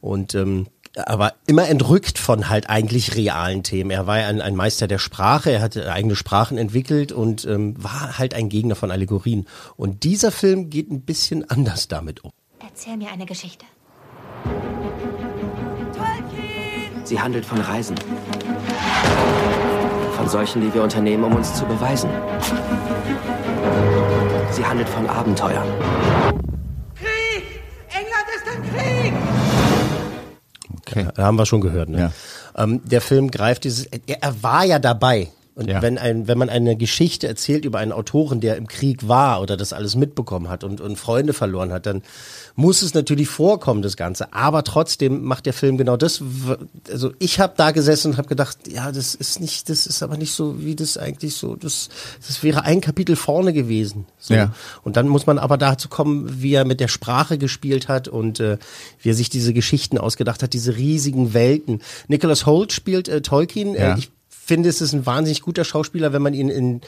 Und 0.00 0.34
ähm, 0.34 0.66
aber 0.96 1.34
immer 1.46 1.68
entrückt 1.68 2.18
von 2.18 2.48
halt 2.48 2.68
eigentlich 2.68 3.14
realen 3.16 3.62
Themen. 3.62 3.90
Er 3.90 4.06
war 4.06 4.18
ja 4.18 4.28
ein, 4.28 4.40
ein 4.40 4.56
Meister 4.56 4.88
der 4.88 4.98
Sprache, 4.98 5.50
er 5.52 5.60
hatte 5.60 5.92
eigene 5.92 6.16
Sprachen 6.16 6.58
entwickelt 6.58 7.12
und 7.12 7.44
ähm, 7.44 7.74
war 7.82 8.18
halt 8.18 8.34
ein 8.34 8.48
Gegner 8.48 8.74
von 8.74 8.90
Allegorien. 8.90 9.46
Und 9.76 10.04
dieser 10.04 10.32
Film 10.32 10.70
geht 10.70 10.90
ein 10.90 11.02
bisschen 11.02 11.48
anders 11.48 11.88
damit 11.88 12.24
um. 12.24 12.32
Erzähl 12.60 12.96
mir 12.96 13.10
eine 13.12 13.26
Geschichte. 13.26 13.64
Sie 17.04 17.20
handelt 17.20 17.44
von 17.44 17.60
Reisen. 17.60 17.96
Von 20.16 20.28
solchen, 20.28 20.60
die 20.60 20.72
wir 20.72 20.82
unternehmen, 20.82 21.24
um 21.24 21.34
uns 21.34 21.54
zu 21.54 21.64
beweisen. 21.64 22.10
Sie 24.52 24.64
handelt 24.64 24.88
von 24.88 25.08
Abenteuer. 25.08 25.64
Krieg! 26.96 27.62
England 27.88 28.26
ist 28.34 28.46
im 28.54 28.62
Krieg! 28.74 29.12
Okay. 30.80 31.08
Da 31.14 31.22
haben 31.22 31.36
wir 31.36 31.46
schon 31.46 31.60
gehört. 31.60 31.88
Ne? 31.88 31.98
Ja. 32.56 32.62
Ähm, 32.62 32.80
der 32.84 33.00
Film 33.00 33.30
greift 33.30 33.64
dieses. 33.64 33.86
Er, 33.86 34.00
er 34.20 34.42
war 34.42 34.64
ja 34.64 34.78
dabei. 34.78 35.28
Und 35.54 35.68
Ja. 35.68 35.82
wenn 35.82 35.98
ein, 35.98 36.28
wenn 36.28 36.38
man 36.38 36.48
eine 36.48 36.76
Geschichte 36.76 37.26
erzählt 37.26 37.64
über 37.64 37.78
einen 37.78 37.92
Autoren, 37.92 38.40
der 38.40 38.56
im 38.56 38.66
Krieg 38.66 39.08
war 39.08 39.42
oder 39.42 39.56
das 39.56 39.72
alles 39.72 39.96
mitbekommen 39.96 40.48
hat 40.48 40.64
und, 40.64 40.80
und 40.80 40.96
Freunde 40.96 41.32
verloren 41.32 41.72
hat, 41.72 41.86
dann 41.86 42.02
muss 42.54 42.82
es 42.82 42.94
natürlich 42.94 43.28
vorkommen, 43.28 43.82
das 43.82 43.96
Ganze. 43.96 44.32
Aber 44.32 44.64
trotzdem 44.64 45.22
macht 45.24 45.46
der 45.46 45.52
Film 45.52 45.76
genau 45.76 45.96
das. 45.96 46.22
Also 46.90 47.12
ich 47.18 47.40
habe 47.40 47.54
da 47.56 47.72
gesessen 47.72 48.12
und 48.12 48.16
habe 48.18 48.28
gedacht, 48.28 48.58
ja, 48.68 48.92
das 48.92 49.14
ist 49.14 49.40
nicht, 49.40 49.68
das 49.68 49.86
ist 49.86 50.02
aber 50.02 50.16
nicht 50.16 50.32
so, 50.32 50.64
wie 50.64 50.76
das 50.76 50.96
eigentlich 50.96 51.34
so. 51.34 51.56
Das, 51.56 51.88
das 52.26 52.42
wäre 52.42 52.64
ein 52.64 52.80
Kapitel 52.80 53.16
vorne 53.16 53.52
gewesen. 53.52 54.06
So. 54.18 54.34
Ja. 54.34 54.54
Und 54.82 54.96
dann 54.96 55.08
muss 55.08 55.26
man 55.26 55.38
aber 55.38 55.58
dazu 55.58 55.88
kommen, 55.88 56.42
wie 56.42 56.54
er 56.54 56.64
mit 56.64 56.80
der 56.80 56.88
Sprache 56.88 57.38
gespielt 57.38 57.88
hat 57.88 58.08
und 58.08 58.40
äh, 58.40 58.58
wie 59.02 59.10
er 59.10 59.14
sich 59.14 59.30
diese 59.30 59.52
Geschichten 59.52 59.98
ausgedacht 59.98 60.42
hat, 60.42 60.52
diese 60.52 60.76
riesigen 60.76 61.34
Welten. 61.34 61.80
Nicholas 62.08 62.46
Holt 62.46 62.72
spielt 62.72 63.08
äh, 63.08 63.20
Tolkien. 63.20 63.74
Ja. 63.74 63.94
Äh, 63.94 63.98
ich 63.98 64.10
finde, 64.50 64.68
es 64.68 64.80
ist 64.80 64.92
ein 64.92 65.06
wahnsinnig 65.06 65.42
guter 65.42 65.64
Schauspieler, 65.64 66.12
wenn 66.12 66.22
man 66.22 66.34
ihn 66.34 66.48
in, 66.48 66.80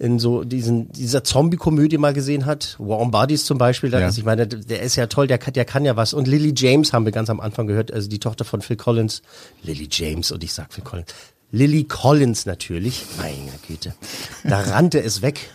in 0.00 0.18
so 0.18 0.42
diesen, 0.42 0.90
dieser 0.90 1.22
Zombie-Komödie 1.22 1.96
mal 1.98 2.12
gesehen 2.12 2.44
hat. 2.44 2.74
Warm 2.80 3.12
Bodies 3.12 3.44
zum 3.44 3.56
Beispiel. 3.56 3.90
Da 3.90 4.00
Ja. 4.00 4.08
ist, 4.08 4.18
ich 4.18 4.24
meine, 4.24 4.48
der 4.48 4.82
ist 4.82 4.96
ja 4.96 5.06
toll, 5.06 5.28
der 5.28 5.38
kann, 5.38 5.54
der 5.54 5.64
kann 5.64 5.84
ja 5.84 5.94
was. 5.96 6.12
Und 6.12 6.26
Lily 6.26 6.52
James 6.56 6.92
haben 6.92 7.04
wir 7.04 7.12
ganz 7.12 7.30
am 7.30 7.38
Anfang 7.38 7.68
gehört, 7.68 7.92
also 7.92 8.08
die 8.08 8.18
Tochter 8.18 8.44
von 8.44 8.60
Phil 8.62 8.76
Collins. 8.76 9.22
Lily 9.62 9.88
James 9.90 10.32
und 10.32 10.42
ich 10.42 10.52
sag 10.52 10.72
Phil 10.74 10.82
Collins. 10.82 11.14
Lily 11.52 11.84
Collins 11.84 12.46
natürlich. 12.46 13.04
Meine 13.16 13.52
Güte. 13.68 13.94
Da 14.42 14.58
rannte 14.60 15.00
es 15.00 15.22
weg 15.22 15.48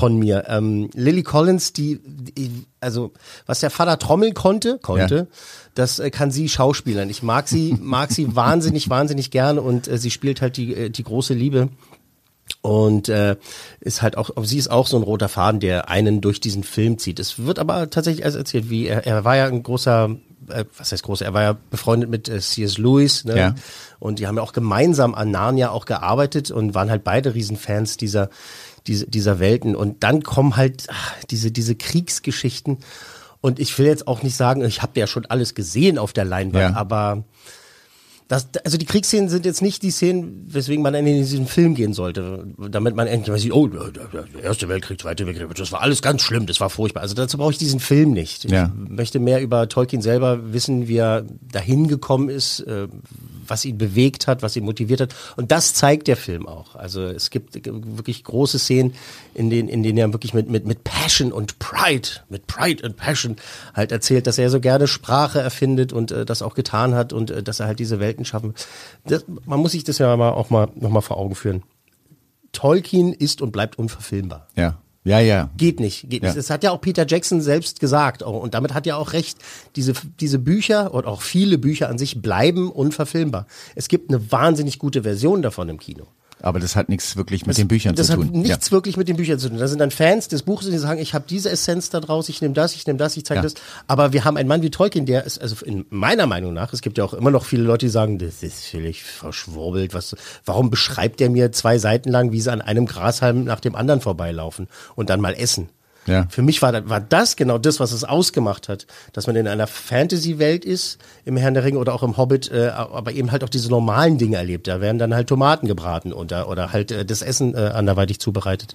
von 0.00 0.18
mir. 0.18 0.44
Ähm, 0.48 0.90
Lily 0.94 1.22
Collins, 1.22 1.72
die, 1.72 2.00
die, 2.04 2.66
also 2.80 3.12
was 3.46 3.60
der 3.60 3.70
Vater 3.70 3.98
trommeln 3.98 4.34
konnte, 4.34 4.78
konnte, 4.82 5.14
Ja. 5.14 5.26
das 5.74 5.98
äh, 6.00 6.10
kann 6.10 6.30
sie 6.30 6.48
schauspielern. 6.48 7.08
Ich 7.10 7.22
mag 7.22 7.46
sie, 7.48 7.76
mag 7.80 8.10
sie 8.10 8.34
wahnsinnig, 8.34 8.90
wahnsinnig 8.90 9.30
gern 9.30 9.58
und 9.58 9.86
äh, 9.86 9.98
sie 9.98 10.10
spielt 10.10 10.40
halt 10.40 10.56
die, 10.56 10.74
äh, 10.74 10.90
die 10.90 11.04
große 11.04 11.34
Liebe. 11.34 11.68
Und 12.62 13.08
äh, 13.08 13.36
ist 13.80 14.02
halt 14.02 14.18
auch, 14.18 14.30
sie 14.42 14.58
ist 14.58 14.70
auch 14.70 14.86
so 14.86 14.96
ein 14.96 15.02
roter 15.04 15.28
Faden, 15.28 15.60
der 15.60 15.88
einen 15.88 16.20
durch 16.20 16.40
diesen 16.40 16.64
Film 16.64 16.98
zieht. 16.98 17.18
Es 17.20 17.38
wird 17.38 17.58
aber 17.58 17.88
tatsächlich 17.90 18.24
erst 18.24 18.36
erzählt, 18.36 18.68
wie 18.68 18.86
er, 18.86 19.06
er 19.06 19.24
war 19.24 19.36
ja 19.36 19.46
ein 19.46 19.62
großer, 19.62 20.16
äh, 20.48 20.64
was 20.76 20.90
heißt 20.92 21.04
großer, 21.04 21.24
er 21.24 21.32
war 21.32 21.42
ja 21.42 21.56
befreundet 21.70 22.10
mit 22.10 22.28
äh, 22.28 22.40
C.S. 22.40 22.76
Lewis, 22.76 23.24
ne? 23.24 23.38
Ja. 23.38 23.54
Und 23.98 24.18
die 24.18 24.26
haben 24.26 24.36
ja 24.36 24.42
auch 24.42 24.52
gemeinsam 24.52 25.14
an 25.14 25.30
Narnia 25.30 25.70
auch 25.70 25.84
gearbeitet 25.86 26.50
und 26.50 26.74
waren 26.74 26.90
halt 26.90 27.04
beide 27.04 27.34
Riesenfans 27.34 27.96
dieser, 27.96 28.28
dieser, 28.86 29.06
dieser 29.06 29.38
Welten. 29.38 29.76
Und 29.76 30.02
dann 30.02 30.22
kommen 30.22 30.56
halt 30.56 30.86
ach, 30.90 31.14
diese, 31.30 31.50
diese 31.50 31.74
Kriegsgeschichten. 31.74 32.78
Und 33.40 33.58
ich 33.58 33.78
will 33.78 33.86
jetzt 33.86 34.06
auch 34.06 34.22
nicht 34.22 34.36
sagen, 34.36 34.64
ich 34.64 34.82
habe 34.82 34.98
ja 35.00 35.06
schon 35.06 35.26
alles 35.26 35.54
gesehen 35.54 35.98
auf 35.98 36.12
der 36.12 36.24
Leinwand, 36.24 36.74
Ja. 36.74 36.80
aber 36.80 37.24
das, 38.30 38.46
also 38.64 38.78
die 38.78 38.86
Kriegsszenen 38.86 39.28
sind 39.28 39.44
jetzt 39.44 39.60
nicht 39.60 39.82
die 39.82 39.90
Szenen, 39.90 40.44
weswegen 40.46 40.84
man 40.84 40.94
in 40.94 41.04
diesen 41.04 41.48
Film 41.48 41.74
gehen 41.74 41.94
sollte, 41.94 42.46
damit 42.70 42.94
man 42.94 43.08
endlich 43.08 43.28
mal 43.28 43.40
sieht, 43.40 43.52
oh, 43.52 43.66
der, 43.66 43.90
der, 43.90 44.42
Erste 44.44 44.68
Weltkrieg, 44.68 45.00
Zweite 45.00 45.26
Weltkrieg, 45.26 45.52
das 45.56 45.72
war 45.72 45.80
alles 45.80 46.00
ganz 46.00 46.22
schlimm, 46.22 46.46
das 46.46 46.60
war 46.60 46.70
furchtbar. 46.70 47.00
Also 47.00 47.16
dazu 47.16 47.38
brauche 47.38 47.50
ich 47.50 47.58
diesen 47.58 47.80
Film 47.80 48.12
nicht. 48.12 48.48
Ja. 48.48 48.72
Ich 48.84 48.90
möchte 48.90 49.18
mehr 49.18 49.42
über 49.42 49.68
Tolkien 49.68 50.00
selber 50.00 50.52
wissen, 50.52 50.86
wie 50.86 50.98
er 50.98 51.24
dahin 51.50 51.88
gekommen 51.88 52.28
ist, 52.28 52.60
äh, 52.60 52.86
was 53.50 53.64
ihn 53.64 53.78
bewegt 53.78 54.26
hat, 54.26 54.42
was 54.42 54.56
ihn 54.56 54.64
motiviert 54.64 55.00
hat. 55.00 55.14
Und 55.36 55.50
das 55.50 55.74
zeigt 55.74 56.08
der 56.08 56.16
Film 56.16 56.46
auch. 56.46 56.76
Also 56.76 57.02
es 57.02 57.30
gibt 57.30 57.54
wirklich 57.54 58.24
große 58.24 58.58
Szenen, 58.58 58.94
in 59.34 59.50
denen, 59.50 59.68
in 59.68 59.82
denen 59.82 59.98
er 59.98 60.12
wirklich 60.12 60.34
mit, 60.34 60.48
mit, 60.48 60.66
mit 60.66 60.84
Passion 60.84 61.32
und 61.32 61.58
Pride, 61.58 62.08
mit 62.28 62.46
Pride 62.46 62.84
and 62.84 62.96
Passion 62.96 63.36
halt 63.74 63.92
erzählt, 63.92 64.26
dass 64.26 64.38
er 64.38 64.50
so 64.50 64.60
gerne 64.60 64.86
Sprache 64.86 65.40
erfindet 65.40 65.92
und 65.92 66.12
äh, 66.12 66.24
das 66.24 66.42
auch 66.42 66.54
getan 66.54 66.94
hat 66.94 67.12
und 67.12 67.30
äh, 67.30 67.42
dass 67.42 67.60
er 67.60 67.66
halt 67.66 67.78
diese 67.78 68.00
Welten 68.00 68.24
schaffen. 68.24 68.54
Das, 69.04 69.24
man 69.44 69.60
muss 69.60 69.72
sich 69.72 69.84
das 69.84 69.98
ja 69.98 70.16
mal 70.16 70.30
auch 70.30 70.50
mal 70.50 70.68
noch 70.74 70.90
mal 70.90 71.00
vor 71.00 71.18
Augen 71.18 71.34
führen. 71.34 71.62
Tolkien 72.52 73.12
ist 73.12 73.42
und 73.42 73.52
bleibt 73.52 73.78
unverfilmbar. 73.78 74.46
Ja. 74.56 74.78
Ja, 75.02 75.18
ja. 75.18 75.48
Geht 75.56 75.80
nicht, 75.80 76.10
geht 76.10 76.22
Ja. 76.22 76.28
nicht. 76.28 76.38
Das 76.38 76.50
hat 76.50 76.62
ja 76.62 76.72
auch 76.72 76.80
Peter 76.80 77.06
Jackson 77.06 77.40
selbst 77.40 77.80
gesagt. 77.80 78.22
auch. 78.22 78.42
Und 78.42 78.52
damit 78.54 78.74
hat 78.74 78.86
er 78.86 78.98
auch 78.98 79.12
recht. 79.14 79.38
Diese, 79.76 79.94
diese 80.20 80.38
Bücher 80.38 80.92
und 80.92 81.06
auch 81.06 81.22
viele 81.22 81.56
Bücher 81.56 81.88
an 81.88 81.96
sich 81.96 82.20
bleiben 82.20 82.70
unverfilmbar. 82.70 83.46
Es 83.74 83.88
gibt 83.88 84.10
eine 84.10 84.30
wahnsinnig 84.30 84.78
gute 84.78 85.02
Version 85.02 85.40
davon 85.42 85.68
im 85.70 85.78
Kino. 85.78 86.06
Aber 86.42 86.58
das 86.60 86.76
hat 86.76 86.88
nichts 86.88 87.16
wirklich 87.16 87.46
mit 87.46 87.58
den 87.58 87.68
Büchern 87.68 87.94
das 87.94 88.06
zu 88.08 88.14
tun. 88.14 88.26
hat 88.26 88.32
nichts 88.34 88.72
wirklich 88.72 88.96
mit 88.96 89.08
den 89.08 89.16
Büchern 89.16 89.38
zu 89.38 89.48
tun. 89.48 89.58
Da 89.58 89.68
sind 89.68 89.78
dann 89.78 89.90
Fans 89.90 90.28
des 90.28 90.42
Buches, 90.42 90.68
die 90.70 90.78
sagen, 90.78 91.00
ich 91.00 91.14
habe 91.14 91.24
diese 91.28 91.50
Essenz 91.50 91.90
da 91.90 92.00
draus, 92.00 92.28
ich 92.28 92.40
nehme 92.40 92.54
das, 92.54 92.74
ich 92.74 92.86
nehme 92.86 92.98
das, 92.98 93.16
ich 93.16 93.24
zeige 93.24 93.38
Ja. 93.38 93.42
das. 93.42 93.54
Aber 93.86 94.12
wir 94.12 94.24
haben 94.24 94.36
einen 94.36 94.48
Mann 94.48 94.62
wie 94.62 94.70
Tolkien, 94.70 95.06
der 95.06 95.24
ist, 95.24 95.40
also 95.40 95.64
in 95.64 95.84
meiner 95.90 96.26
Meinung 96.26 96.54
nach, 96.54 96.72
es 96.72 96.80
gibt 96.80 96.98
ja 96.98 97.04
auch 97.04 97.14
immer 97.14 97.30
noch 97.30 97.44
viele 97.44 97.62
Leute, 97.62 97.86
die 97.86 97.90
sagen, 97.90 98.18
das 98.18 98.42
ist 98.42 98.66
völlig 98.66 99.02
verschwurbelt. 99.02 99.94
Was, 99.94 100.16
warum 100.44 100.70
beschreibt 100.70 101.20
der 101.20 101.30
mir 101.30 101.52
zwei 101.52 101.78
Seiten 101.78 102.10
lang, 102.10 102.32
wie 102.32 102.40
sie 102.40 102.50
an 102.52 102.60
einem 102.60 102.86
Grashalm 102.86 103.44
nach 103.44 103.60
dem 103.60 103.74
anderen 103.74 104.00
vorbeilaufen 104.00 104.68
und 104.96 105.10
dann 105.10 105.20
mal 105.20 105.34
essen? 105.34 105.68
Ja. 106.06 106.26
Für 106.30 106.42
mich 106.42 106.62
war, 106.62 106.72
das- 106.72 106.88
war 106.88 107.00
das 107.00 107.36
genau 107.36 107.58
das, 107.58 107.78
was 107.78 107.92
es 107.92 108.04
ausgemacht 108.04 108.68
hat, 108.68 108.86
dass 109.12 109.26
man 109.26 109.36
in 109.36 109.46
einer 109.46 109.66
Fantasy-Welt 109.66 110.64
ist, 110.64 110.98
im 111.24 111.36
Herrn 111.36 111.54
der 111.54 111.62
Ringe 111.64 111.78
oder 111.78 111.94
auch 111.94 112.02
im 112.02 112.16
Hobbit, 112.16 112.50
äh, 112.50 112.68
aber 112.68 113.12
eben 113.12 113.30
halt 113.32 113.44
auch 113.44 113.48
diese 113.48 113.68
normalen 113.68 114.16
Dinge 114.18 114.36
erlebt. 114.36 114.66
Da 114.66 114.80
werden 114.80 114.98
dann 114.98 115.14
halt 115.14 115.28
Tomaten 115.28 115.66
gebraten 115.66 116.12
oder, 116.12 116.48
oder 116.48 116.72
halt 116.72 116.90
äh, 116.90 117.04
das 117.04 117.22
Essen 117.22 117.54
äh, 117.54 117.58
anderweitig 117.74 118.18
zubereitet. 118.18 118.74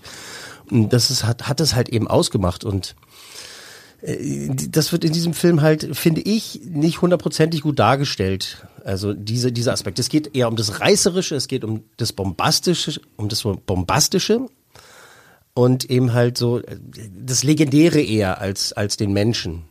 Und 0.69 0.93
das 0.93 1.09
ist, 1.09 1.23
hat, 1.25 1.47
hat 1.47 1.59
es 1.61 1.75
halt 1.75 1.89
eben 1.89 2.07
ausgemacht 2.07 2.63
und 2.63 2.95
äh, 4.01 4.49
das 4.69 4.91
wird 4.91 5.03
in 5.03 5.13
diesem 5.13 5.33
Film 5.33 5.61
halt, 5.61 5.95
finde 5.97 6.21
ich, 6.21 6.61
nicht 6.65 7.01
hundertprozentig 7.01 7.61
gut 7.61 7.79
dargestellt. 7.79 8.65
Also 8.83 9.13
diese, 9.13 9.51
dieser 9.51 9.73
Aspekt. 9.73 9.97
Es 9.97 10.09
geht 10.09 10.35
eher 10.35 10.47
um 10.47 10.55
das 10.55 10.79
Reißerische, 10.79 11.35
es 11.35 11.47
geht 11.47 11.63
um 11.63 11.83
das 11.97 12.13
Bombastische, 12.13 13.01
um 13.17 13.29
das 13.29 13.41
Bombastische 13.41 14.45
und 15.55 15.89
eben 15.89 16.13
halt 16.13 16.37
so 16.37 16.61
das 17.17 17.43
Legendäre 17.43 18.01
eher 18.01 18.39
als, 18.39 18.73
als 18.73 18.97
den 18.97 19.13
Menschen. 19.13 19.63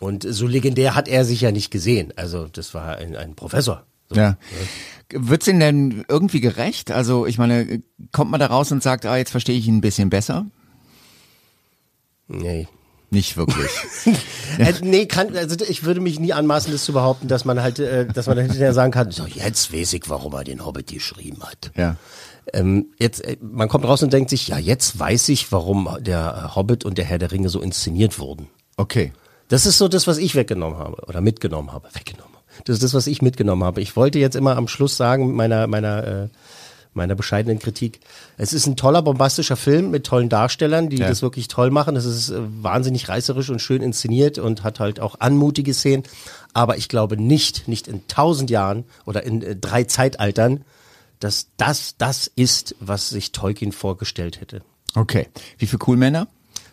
Und 0.00 0.24
so 0.28 0.46
legendär 0.46 0.94
hat 0.94 1.06
er 1.06 1.24
sich 1.24 1.42
ja 1.42 1.52
nicht 1.52 1.70
gesehen. 1.70 2.12
Also 2.16 2.46
das 2.46 2.72
war 2.74 2.96
ein, 2.96 3.14
ein 3.14 3.34
Professor. 3.36 3.84
Ja. 4.12 4.38
Wird's 5.10 5.46
Ihnen 5.46 5.60
denn 5.60 6.04
irgendwie 6.08 6.40
gerecht? 6.40 6.90
Also 6.90 7.26
ich 7.26 7.36
meine, 7.36 7.82
kommt 8.10 8.30
man 8.30 8.40
da 8.40 8.46
raus 8.46 8.72
und 8.72 8.82
sagt, 8.82 9.04
ah, 9.04 9.16
jetzt 9.16 9.30
verstehe 9.30 9.56
ich 9.56 9.68
ihn 9.68 9.76
ein 9.76 9.80
bisschen 9.82 10.08
besser? 10.08 10.46
Nee. 12.26 12.66
Nicht 13.10 13.36
wirklich. 13.36 13.70
Äh, 14.58 14.72
nee, 14.80 15.06
kann, 15.06 15.36
also 15.36 15.54
ich 15.68 15.84
würde 15.84 16.00
mich 16.00 16.18
nie 16.18 16.32
anmaßen, 16.32 16.72
das 16.72 16.82
zu 16.82 16.92
behaupten, 16.92 17.28
dass 17.28 17.44
man 17.44 17.62
halt, 17.62 17.78
äh, 17.78 18.06
dass 18.06 18.26
man 18.26 18.38
hinterher 18.38 18.74
sagen 18.74 18.90
kann, 18.90 19.12
so 19.12 19.24
jetzt 19.24 19.72
weiß 19.72 19.92
ich, 19.92 20.08
warum 20.08 20.32
er 20.32 20.42
den 20.42 20.66
Hobbit 20.66 20.88
geschrieben 20.88 21.44
hat. 21.44 21.70
ja. 21.76 21.96
Ähm, 22.52 22.86
jetzt, 22.98 23.24
äh, 23.24 23.36
man 23.40 23.68
kommt 23.68 23.84
raus 23.84 24.02
und 24.02 24.12
denkt 24.12 24.30
sich, 24.30 24.48
ja, 24.48 24.58
jetzt 24.58 24.98
weiß 24.98 25.28
ich, 25.30 25.52
warum 25.52 25.88
der 26.00 26.54
Hobbit 26.54 26.84
und 26.84 26.98
der 26.98 27.04
Herr 27.04 27.18
der 27.18 27.32
Ringe 27.32 27.48
so 27.48 27.60
inszeniert 27.60 28.18
wurden. 28.18 28.48
Okay. 28.76 29.12
Das 29.48 29.66
ist 29.66 29.78
so 29.78 29.88
das, 29.88 30.06
was 30.06 30.18
ich 30.18 30.34
weggenommen 30.34 30.78
habe 30.78 31.02
oder 31.06 31.20
mitgenommen 31.20 31.72
habe. 31.72 31.88
Weggenommen. 31.94 32.36
Das 32.64 32.74
ist 32.74 32.82
das, 32.82 32.94
was 32.94 33.06
ich 33.06 33.22
mitgenommen 33.22 33.64
habe. 33.64 33.80
Ich 33.80 33.96
wollte 33.96 34.18
jetzt 34.18 34.36
immer 34.36 34.56
am 34.56 34.68
Schluss 34.68 34.96
sagen, 34.96 35.26
mit 35.28 35.36
meiner, 35.36 35.66
meiner, 35.66 36.06
äh, 36.06 36.28
meiner 36.92 37.14
bescheidenen 37.14 37.58
Kritik, 37.58 38.00
es 38.36 38.52
ist 38.52 38.66
ein 38.66 38.76
toller, 38.76 39.02
bombastischer 39.02 39.56
Film 39.56 39.90
mit 39.90 40.04
tollen 40.04 40.28
Darstellern, 40.28 40.88
die 40.88 40.96
Ja. 40.98 41.08
das 41.08 41.22
wirklich 41.22 41.48
toll 41.48 41.70
machen. 41.70 41.96
Es 41.96 42.04
ist 42.04 42.30
äh, 42.30 42.38
wahnsinnig 42.62 43.08
reißerisch 43.08 43.50
und 43.50 43.60
schön 43.60 43.82
inszeniert 43.82 44.38
und 44.38 44.64
hat 44.64 44.80
halt 44.80 45.00
auch 45.00 45.16
anmutige 45.20 45.72
Szenen. 45.72 46.02
Aber 46.52 46.76
ich 46.76 46.88
glaube 46.88 47.16
nicht, 47.16 47.68
nicht 47.68 47.88
in 47.88 48.06
tausend 48.08 48.50
Jahren 48.50 48.84
oder 49.06 49.22
in 49.22 49.42
äh, 49.42 49.56
drei 49.56 49.84
Zeitaltern, 49.84 50.64
dass 51.20 51.48
das 51.56 51.96
das 51.98 52.30
ist, 52.34 52.74
was 52.80 53.10
sich 53.10 53.32
Tolkien 53.32 53.72
vorgestellt 53.72 54.40
hätte. 54.40 54.62
Okay. 54.94 55.28
Wie 55.58 55.66
viele 55.66 55.78
Coolmänner? 55.78 56.28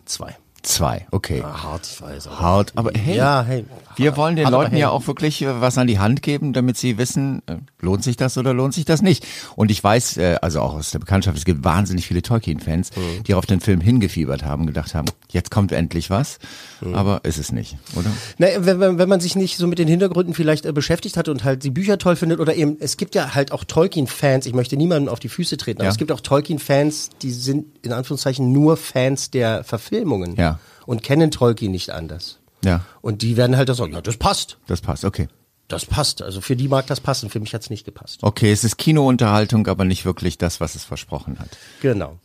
Zwei. 0.05 0.37
Zwei. 0.65 1.05
Okay. 1.11 1.43
Ah, 1.45 1.63
hart, 1.63 1.87
ich 1.87 2.01
weiß. 2.01 2.27
Aber 2.27 2.39
Hart, 2.39 2.71
aber 2.75 2.91
hey. 2.97 3.15
Ja, 3.17 3.43
hey. 3.47 3.65
Wir 3.97 4.17
wollen 4.17 4.35
den 4.35 4.49
Leuten 4.49 4.71
hey. 4.71 4.79
ja 4.81 4.89
auch 4.89 5.05
wirklich 5.05 5.41
äh, 5.43 5.61
was 5.61 5.77
an 5.77 5.85
die 5.85 5.99
Hand 5.99 6.21
geben, 6.23 6.53
damit 6.53 6.75
sie 6.75 6.97
wissen, 6.97 7.43
äh, 7.45 7.57
lohnt 7.79 8.03
sich 8.03 8.17
das 8.17 8.35
oder 8.37 8.51
lohnt 8.53 8.73
sich 8.73 8.83
das 8.83 9.03
nicht. 9.03 9.25
Und 9.55 9.69
ich 9.69 9.83
weiß, 9.83 10.17
äh, 10.17 10.37
also 10.41 10.61
auch 10.61 10.73
aus 10.73 10.89
der 10.89 10.97
Bekanntschaft, 10.99 11.37
es 11.37 11.45
gibt 11.45 11.63
wahnsinnig 11.63 12.07
viele 12.07 12.23
Tolkien-Fans, 12.23 12.89
Mhm. 12.95 13.23
die 13.25 13.35
auf 13.35 13.45
den 13.45 13.61
Film 13.61 13.79
hingefiebert 13.79 14.43
haben, 14.43 14.65
gedacht 14.65 14.95
haben, 14.95 15.05
jetzt 15.29 15.51
kommt 15.51 15.71
endlich 15.71 16.09
was, 16.09 16.39
Mhm. 16.81 16.95
aber 16.95 17.21
ist 17.23 17.37
es 17.37 17.51
nicht, 17.51 17.77
oder? 17.95 18.09
Na, 18.39 18.47
wenn, 18.57 18.79
wenn, 18.79 18.97
wenn 18.97 19.07
man 19.09 19.19
sich 19.19 19.35
nicht 19.35 19.57
so 19.57 19.67
mit 19.67 19.77
den 19.77 19.87
Hintergründen 19.87 20.33
vielleicht 20.33 20.65
äh, 20.65 20.73
beschäftigt 20.73 21.15
hat 21.15 21.29
und 21.29 21.43
halt 21.43 21.63
die 21.63 21.69
Bücher 21.71 21.99
toll 21.99 22.15
findet 22.15 22.39
oder 22.39 22.55
eben, 22.55 22.77
es 22.79 22.97
gibt 22.97 23.13
ja 23.13 23.35
halt 23.35 23.51
auch 23.51 23.63
Tolkien-Fans, 23.63 24.47
ich 24.47 24.53
möchte 24.55 24.75
niemandem 24.77 25.09
auf 25.13 25.19
die 25.19 25.29
Füße 25.29 25.57
treten, 25.57 25.81
aber 25.81 25.85
Ja. 25.85 25.91
es 25.91 25.97
gibt 25.97 26.11
auch 26.11 26.21
Tolkien-Fans, 26.21 27.11
die 27.21 27.31
sind 27.31 27.67
in 27.83 27.93
Anführungszeichen 27.93 28.51
nur 28.51 28.77
Fans 28.77 29.29
der 29.29 29.63
Verfilmungen 29.63 30.35
Ja. 30.35 30.54
Und 30.85 31.03
kennen 31.03 31.31
Tolkien 31.31 31.71
nicht 31.71 31.89
anders. 31.91 32.39
Ja, 32.63 32.81
Und 33.01 33.21
die 33.21 33.37
werden 33.37 33.57
halt 33.57 33.69
das 33.69 33.77
sagen, 33.77 33.93
ja, 33.93 34.01
das 34.01 34.17
passt. 34.17 34.57
das 34.67 34.81
passt, 34.81 35.05
okay. 35.05 35.27
Das 35.67 35.85
passt. 35.85 36.21
Also 36.21 36.41
für 36.41 36.55
die 36.55 36.67
mag 36.67 36.85
das 36.87 36.99
passen, 37.01 37.29
für 37.29 37.39
mich 37.39 37.53
hat's 37.53 37.69
nicht 37.69 37.85
gepasst. 37.85 38.19
Okay, 38.21 38.51
es 38.51 38.63
ist 38.63 38.77
Kinounterhaltung, 38.77 39.65
aber 39.67 39.83
nicht 39.83 40.05
wirklich 40.05 40.37
das, 40.37 40.59
was 40.59 40.75
es 40.75 40.83
versprochen 40.83 41.39
hat. 41.39 41.49
Genau. 41.81 42.19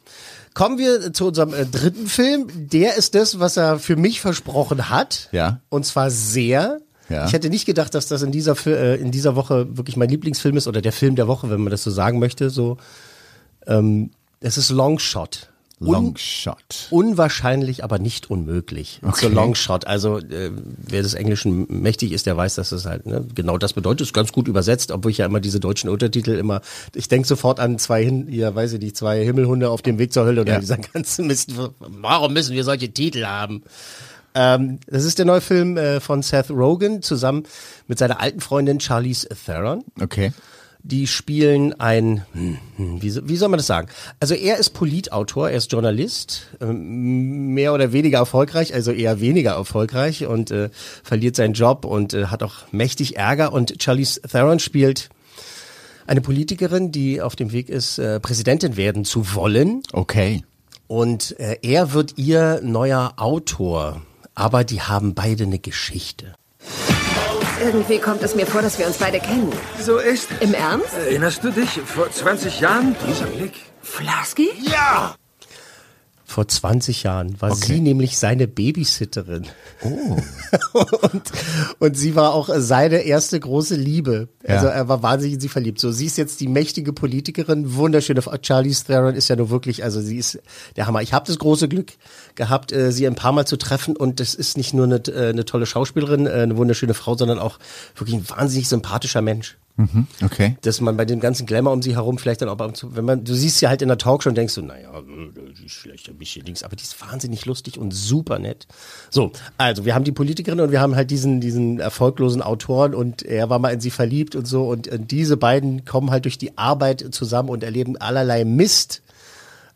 Kommen 0.52 0.78
wir 0.78 1.12
zu 1.12 1.28
unserem 1.28 1.54
äh, 1.54 1.64
dritten 1.64 2.06
Film. 2.06 2.48
Der 2.54 2.96
ist 2.96 3.14
das, 3.14 3.38
was 3.38 3.56
er 3.56 3.78
für 3.78 3.96
mich 3.96 4.20
versprochen 4.20 4.90
hat. 4.90 5.28
Ja. 5.32 5.60
Und 5.68 5.86
zwar 5.86 6.10
sehr. 6.10 6.80
Ja. 7.08 7.26
Ich 7.26 7.32
hätte 7.32 7.50
nicht 7.50 7.66
gedacht, 7.66 7.94
dass 7.94 8.08
das 8.08 8.22
in 8.22 8.32
dieser, 8.32 8.54
äh, 8.66 9.00
in 9.00 9.10
dieser 9.10 9.36
Woche 9.36 9.76
wirklich 9.76 9.96
mein 9.96 10.08
Lieblingsfilm 10.08 10.56
ist 10.56 10.66
oder 10.66 10.82
der 10.82 10.92
Film 10.92 11.16
der 11.16 11.28
Woche, 11.28 11.50
wenn 11.50 11.60
man 11.60 11.70
das 11.70 11.82
so 11.82 11.90
sagen 11.90 12.18
möchte. 12.18 12.50
So, 12.50 12.76
ähm, 13.66 14.10
es 14.40 14.58
ist 14.58 14.70
Longshot. 14.70 15.49
Long 15.82 16.14
Shot. 16.18 16.88
Unwahrscheinlich, 16.90 17.82
aber 17.82 17.98
nicht 17.98 18.30
unmöglich. 18.30 19.00
Okay. 19.02 19.26
So 19.26 19.28
Longshot. 19.28 19.86
Also 19.86 20.18
äh, 20.18 20.50
wer 20.76 21.02
des 21.02 21.14
Englischen 21.14 21.66
mächtig 21.68 22.12
ist, 22.12 22.26
der 22.26 22.36
weiß, 22.36 22.56
dass 22.56 22.68
das 22.70 22.84
halt 22.84 23.06
ne, 23.06 23.26
genau 23.34 23.56
das 23.56 23.72
bedeutet. 23.72 24.06
Ist 24.06 24.12
ganz 24.12 24.30
gut 24.30 24.46
übersetzt, 24.46 24.90
obwohl 24.90 25.10
ich 25.10 25.18
ja 25.18 25.26
immer 25.26 25.40
diese 25.40 25.58
deutschen 25.58 25.88
Untertitel 25.88 26.32
immer. 26.32 26.60
Ich 26.94 27.08
denke 27.08 27.26
sofort 27.26 27.60
an 27.60 27.78
zwei 27.78 28.04
hin, 28.04 28.30
ja, 28.30 28.54
weiß 28.54 28.74
ich 28.74 28.80
nicht, 28.80 28.96
zwei 28.96 29.24
Himmelhunde 29.24 29.70
auf 29.70 29.80
dem 29.80 29.98
Weg 29.98 30.12
zur 30.12 30.26
Hölle 30.26 30.42
oder 30.42 30.52
Ja. 30.52 30.60
dieser 30.60 30.76
ganzen 30.76 31.26
Mist. 31.26 31.52
Warum 31.78 32.34
müssen 32.34 32.54
wir 32.54 32.62
solche 32.64 32.92
Titel 32.92 33.24
haben? 33.24 33.62
Ähm, 34.34 34.78
das 34.86 35.04
ist 35.04 35.18
der 35.18 35.24
neue 35.24 35.40
Film 35.40 35.76
äh, 35.76 35.98
von 35.98 36.22
Seth 36.22 36.50
Rogen 36.50 37.02
zusammen 37.02 37.44
mit 37.88 37.98
seiner 37.98 38.20
alten 38.20 38.40
Freundin 38.40 38.78
Charlize 38.80 39.28
Theron 39.46 39.82
Okay. 40.00 40.32
Die 40.82 41.06
spielen 41.06 41.78
ein, 41.78 42.24
hm, 42.32 42.58
hm, 42.76 43.02
wie, 43.02 43.28
wie 43.28 43.36
soll 43.36 43.48
man 43.48 43.58
das 43.58 43.66
sagen? 43.66 43.88
Also 44.18 44.34
er 44.34 44.58
ist 44.58 44.70
Politautor, 44.70 45.50
er 45.50 45.58
ist 45.58 45.70
Journalist, 45.72 46.48
ähm, 46.60 47.54
mehr 47.54 47.74
oder 47.74 47.92
weniger 47.92 48.18
erfolgreich, 48.18 48.72
also 48.74 48.92
eher 48.92 49.20
weniger 49.20 49.52
erfolgreich 49.52 50.26
und 50.26 50.50
äh, 50.50 50.70
verliert 51.02 51.36
seinen 51.36 51.54
Job 51.54 51.84
und 51.84 52.14
äh, 52.14 52.26
hat 52.26 52.42
auch 52.42 52.70
mächtig 52.72 53.16
Ärger 53.16 53.52
und 53.52 53.82
Charlize 53.82 54.20
Theron 54.22 54.58
spielt 54.58 55.10
eine 56.06 56.20
Politikerin, 56.20 56.90
die 56.90 57.20
auf 57.20 57.36
dem 57.36 57.52
Weg 57.52 57.68
ist, 57.68 57.98
äh, 57.98 58.18
Präsidentin 58.18 58.76
werden 58.76 59.04
zu 59.04 59.34
wollen 59.34 59.82
Okay. 59.92 60.42
und 60.88 61.38
äh, 61.38 61.58
er 61.62 61.92
wird 61.92 62.14
ihr 62.16 62.60
neuer 62.62 63.14
Autor, 63.16 64.02
aber 64.34 64.64
die 64.64 64.80
haben 64.80 65.14
beide 65.14 65.44
eine 65.44 65.58
Geschichte. 65.58 66.34
Irgendwie 67.60 67.98
kommt 67.98 68.22
es 68.22 68.34
mir 68.34 68.46
vor, 68.46 68.62
dass 68.62 68.78
wir 68.78 68.86
uns 68.86 68.96
beide 68.96 69.20
kennen. 69.20 69.52
So 69.78 69.98
ist 69.98 70.30
es. 70.30 70.40
Im 70.40 70.54
Ernst? 70.54 70.94
Erinnerst 70.94 71.44
du 71.44 71.50
dich? 71.50 71.80
Vor 71.84 72.10
20 72.10 72.60
Jahren? 72.60 72.96
Dieser 73.06 73.26
Blick. 73.26 73.52
Flasky? 73.82 74.50
Ja! 74.60 75.14
Vor 76.30 76.46
20 76.46 77.02
Jahren 77.02 77.40
war 77.40 77.56
sie 77.56 77.80
nämlich 77.80 78.16
seine 78.16 78.46
Babysitterin. 78.46 79.48
Oh. 79.82 80.16
und, 81.12 81.22
und 81.80 81.96
sie 81.96 82.14
war 82.14 82.34
auch 82.34 82.48
seine 82.56 82.98
erste 82.98 83.40
große 83.40 83.74
Liebe. 83.74 84.28
Also 84.46 84.66
Ja. 84.66 84.72
er 84.72 84.88
war 84.88 85.02
wahnsinnig 85.02 85.34
in 85.34 85.40
sie 85.40 85.48
verliebt. 85.48 85.80
So, 85.80 85.90
sie 85.90 86.06
ist 86.06 86.16
jetzt 86.18 86.38
die 86.38 86.46
mächtige 86.46 86.92
Politikerin, 86.92 87.74
wunderschöne 87.74 88.22
Frau. 88.22 88.36
Charlize 88.40 88.84
Theron 88.84 89.16
ist 89.16 89.26
ja 89.26 89.34
nur 89.34 89.50
wirklich, 89.50 89.82
also 89.82 90.00
sie 90.00 90.18
ist 90.18 90.38
der 90.76 90.86
Hammer. 90.86 91.02
Ich 91.02 91.12
habe 91.12 91.26
das 91.26 91.36
große 91.36 91.66
Glück 91.66 91.94
gehabt, 92.36 92.70
äh, 92.70 92.92
sie 92.92 93.08
ein 93.08 93.16
paar 93.16 93.32
Mal 93.32 93.44
zu 93.44 93.56
treffen 93.56 93.96
und 93.96 94.20
das 94.20 94.34
ist 94.34 94.56
nicht 94.56 94.72
nur 94.72 94.84
eine, 94.84 95.02
äh, 95.08 95.30
eine 95.30 95.44
tolle 95.44 95.66
Schauspielerin, 95.66 96.28
äh, 96.28 96.30
eine 96.30 96.56
wunderschöne 96.56 96.94
Frau, 96.94 97.16
sondern 97.16 97.40
auch 97.40 97.58
wirklich 97.96 98.14
ein 98.14 98.30
wahnsinnig 98.30 98.68
sympathischer 98.68 99.20
Mensch 99.20 99.58
Mhm. 99.80 100.06
Okay. 100.22 100.56
dass 100.60 100.82
man 100.82 100.98
bei 100.98 101.06
dem 101.06 101.20
ganzen 101.20 101.46
Glamour 101.46 101.72
um 101.72 101.80
sie 101.80 101.94
herum 101.94 102.18
vielleicht 102.18 102.42
dann 102.42 102.50
auch, 102.50 102.60
und 102.60 102.94
wenn 102.94 103.04
man, 103.06 103.24
du 103.24 103.32
siehst 103.32 103.58
sie 103.58 103.68
halt 103.68 103.80
in 103.80 103.88
der 103.88 103.96
Talkshow 103.96 104.28
und 104.28 104.34
denkst 104.34 104.52
so, 104.52 104.60
naja, 104.60 104.90
äh, 104.98 105.68
vielleicht 105.68 106.10
ein 106.10 106.18
bisschen 106.18 106.44
links, 106.44 106.62
aber 106.62 106.76
die 106.76 106.82
ist 106.82 107.00
wahnsinnig 107.00 107.46
lustig 107.46 107.78
und 107.78 107.92
super 107.92 108.38
nett. 108.38 108.66
So, 109.08 109.32
also 109.56 109.86
wir 109.86 109.94
haben 109.94 110.04
die 110.04 110.12
Politikerin 110.12 110.60
und 110.60 110.70
wir 110.70 110.82
haben 110.82 110.96
halt 110.96 111.10
diesen, 111.10 111.40
diesen 111.40 111.80
erfolglosen 111.80 112.42
Autoren 112.42 112.94
und 112.94 113.22
er 113.22 113.48
war 113.48 113.58
mal 113.58 113.70
in 113.72 113.80
sie 113.80 113.90
verliebt 113.90 114.36
und 114.36 114.46
so 114.46 114.68
und, 114.68 114.86
äh, 114.86 114.98
diese 115.00 115.38
beiden 115.38 115.86
kommen 115.86 116.10
halt 116.10 116.26
durch 116.26 116.36
die 116.36 116.58
Arbeit 116.58 117.06
zusammen 117.12 117.48
und 117.48 117.64
erleben 117.64 117.96
allerlei 117.96 118.44
Mist. 118.44 119.00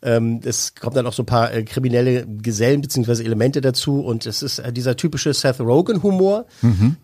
Ähm, 0.01 0.41
es 0.43 0.75
kommen 0.75 0.95
dann 0.95 1.07
auch 1.07 1.13
so 1.13 1.23
ein 1.23 1.25
paar 1.25 1.53
äh, 1.53 1.63
kriminelle 1.63 2.25
Gesellen 2.25 2.81
beziehungsweise 2.81 3.23
Elemente 3.23 3.61
dazu 3.61 4.01
und 4.01 4.25
es 4.25 4.43
ist 4.43 4.59
äh, 4.59 4.71
dieser 4.71 4.95
typische 4.95 5.33
Seth 5.33 5.59
Rogen 5.59 6.03
Humor 6.03 6.45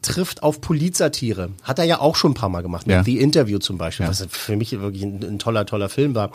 trifft 0.01 0.43
auf 0.43 0.61
Polizsatire. 0.61 1.49
Hat 1.63 1.79
er 1.79 1.85
ja 1.85 1.99
auch 1.99 2.15
schon 2.15 2.31
ein 2.31 2.35
paar 2.35 2.49
Mal 2.49 2.61
gemacht, 2.61 2.87
mit 2.87 2.95
Ja. 2.95 3.03
The 3.03 3.19
Interview 3.19 3.59
zum 3.59 3.77
Beispiel, 3.77 4.07
was 4.07 4.25
für 4.29 4.55
mich 4.55 4.71
wirklich 4.79 5.03
ein, 5.03 5.23
ein 5.23 5.39
toller, 5.39 5.65
toller 5.65 5.89
Film 5.89 6.15
war. 6.15 6.31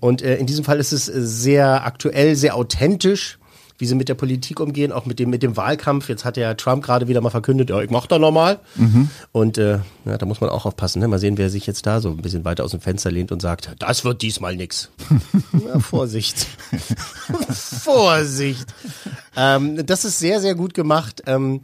Und 0.00 0.22
äh, 0.22 0.36
in 0.36 0.46
diesem 0.46 0.64
Fall 0.64 0.78
ist 0.78 0.92
es 0.92 1.08
äh, 1.08 1.20
sehr 1.22 1.84
aktuell, 1.84 2.36
sehr 2.36 2.56
authentisch. 2.56 3.38
Wie 3.80 3.86
sie 3.86 3.94
mit 3.94 4.08
der 4.08 4.14
Politik 4.14 4.60
umgehen, 4.60 4.92
auch 4.92 5.06
mit 5.06 5.18
dem, 5.18 5.30
mit 5.30 5.42
dem 5.42 5.56
Wahlkampf. 5.56 6.08
Jetzt 6.08 6.24
hat 6.24 6.36
ja 6.36 6.54
Trump 6.54 6.84
gerade 6.84 7.08
wieder 7.08 7.20
mal 7.20 7.30
verkündet, 7.30 7.70
ja, 7.70 7.80
ich 7.80 7.90
mach 7.90 8.06
da 8.06 8.18
nochmal. 8.18 8.58
Und 9.32 9.58
äh, 9.58 9.78
ja, 10.04 10.18
da 10.18 10.26
muss 10.26 10.40
man 10.40 10.50
auch 10.50 10.66
aufpassen. 10.66 11.00
Ne? 11.00 11.08
Mal 11.08 11.18
sehen, 11.18 11.38
wer 11.38 11.50
sich 11.50 11.66
jetzt 11.66 11.86
da 11.86 12.00
so 12.00 12.10
ein 12.10 12.18
bisschen 12.18 12.44
weiter 12.44 12.62
aus 12.64 12.70
dem 12.72 12.80
Fenster 12.80 13.10
lehnt 13.10 13.32
und 13.32 13.40
sagt, 13.42 13.74
das 13.78 14.04
wird 14.04 14.22
diesmal 14.22 14.54
nix. 14.56 14.90
Na, 15.52 15.80
Vorsicht. 15.80 16.46
Vorsicht. 17.48 18.66
Ähm, 19.36 19.84
das 19.86 20.04
ist 20.04 20.18
sehr, 20.18 20.40
sehr 20.40 20.54
gut 20.54 20.74
gemacht. 20.74 21.22
Ähm, 21.26 21.60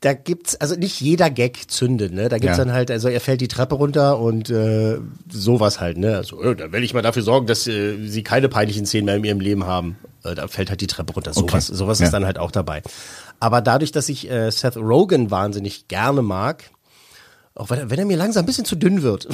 da 0.00 0.12
gibt's, 0.12 0.56
also 0.56 0.74
nicht 0.76 1.00
jeder 1.00 1.30
Gag 1.30 1.70
zündet, 1.70 2.12
ne? 2.12 2.28
Da 2.28 2.36
gibt's 2.38 2.58
Ja. 2.58 2.64
dann 2.64 2.74
halt, 2.74 2.90
also 2.90 3.08
er 3.08 3.20
fällt 3.20 3.40
die 3.40 3.48
Treppe 3.48 3.74
runter 3.76 4.18
und 4.18 4.50
äh, 4.50 4.98
sowas 5.30 5.80
halt, 5.80 5.96
ne? 5.96 6.16
Also, 6.16 6.42
äh, 6.42 6.54
dann 6.54 6.72
will 6.72 6.84
ich 6.84 6.92
mal 6.92 7.00
dafür 7.02 7.22
sorgen, 7.22 7.46
dass 7.46 7.66
äh, 7.66 7.96
sie 8.06 8.22
keine 8.22 8.50
peinlichen 8.50 8.84
Szenen 8.84 9.06
mehr 9.06 9.14
in 9.16 9.24
ihrem 9.24 9.40
Leben 9.40 9.64
haben. 9.64 9.96
Äh, 10.24 10.34
da 10.34 10.48
fällt 10.48 10.70
halt 10.70 10.80
die 10.80 10.86
Treppe 10.86 11.12
runter. 11.12 11.32
Sowas, 11.34 11.68
Okay. 11.70 11.76
sowas 11.78 11.98
Ja. 12.00 12.06
ist 12.06 12.12
dann 12.12 12.24
halt 12.26 12.38
auch 12.38 12.50
dabei. 12.50 12.82
Aber 13.40 13.60
dadurch, 13.60 13.92
dass 13.92 14.08
ich 14.08 14.30
äh, 14.30 14.50
Seth 14.50 14.76
Rogen 14.76 15.30
wahnsinnig 15.30 15.88
gerne 15.88 16.22
mag, 16.22 16.70
auch 17.54 17.70
wenn 17.70 17.78
er, 17.78 17.90
wenn 17.90 17.98
er 17.98 18.04
mir 18.06 18.16
langsam 18.16 18.42
ein 18.44 18.46
bisschen 18.46 18.64
zu 18.64 18.74
dünn 18.76 19.02
wird. 19.02 19.28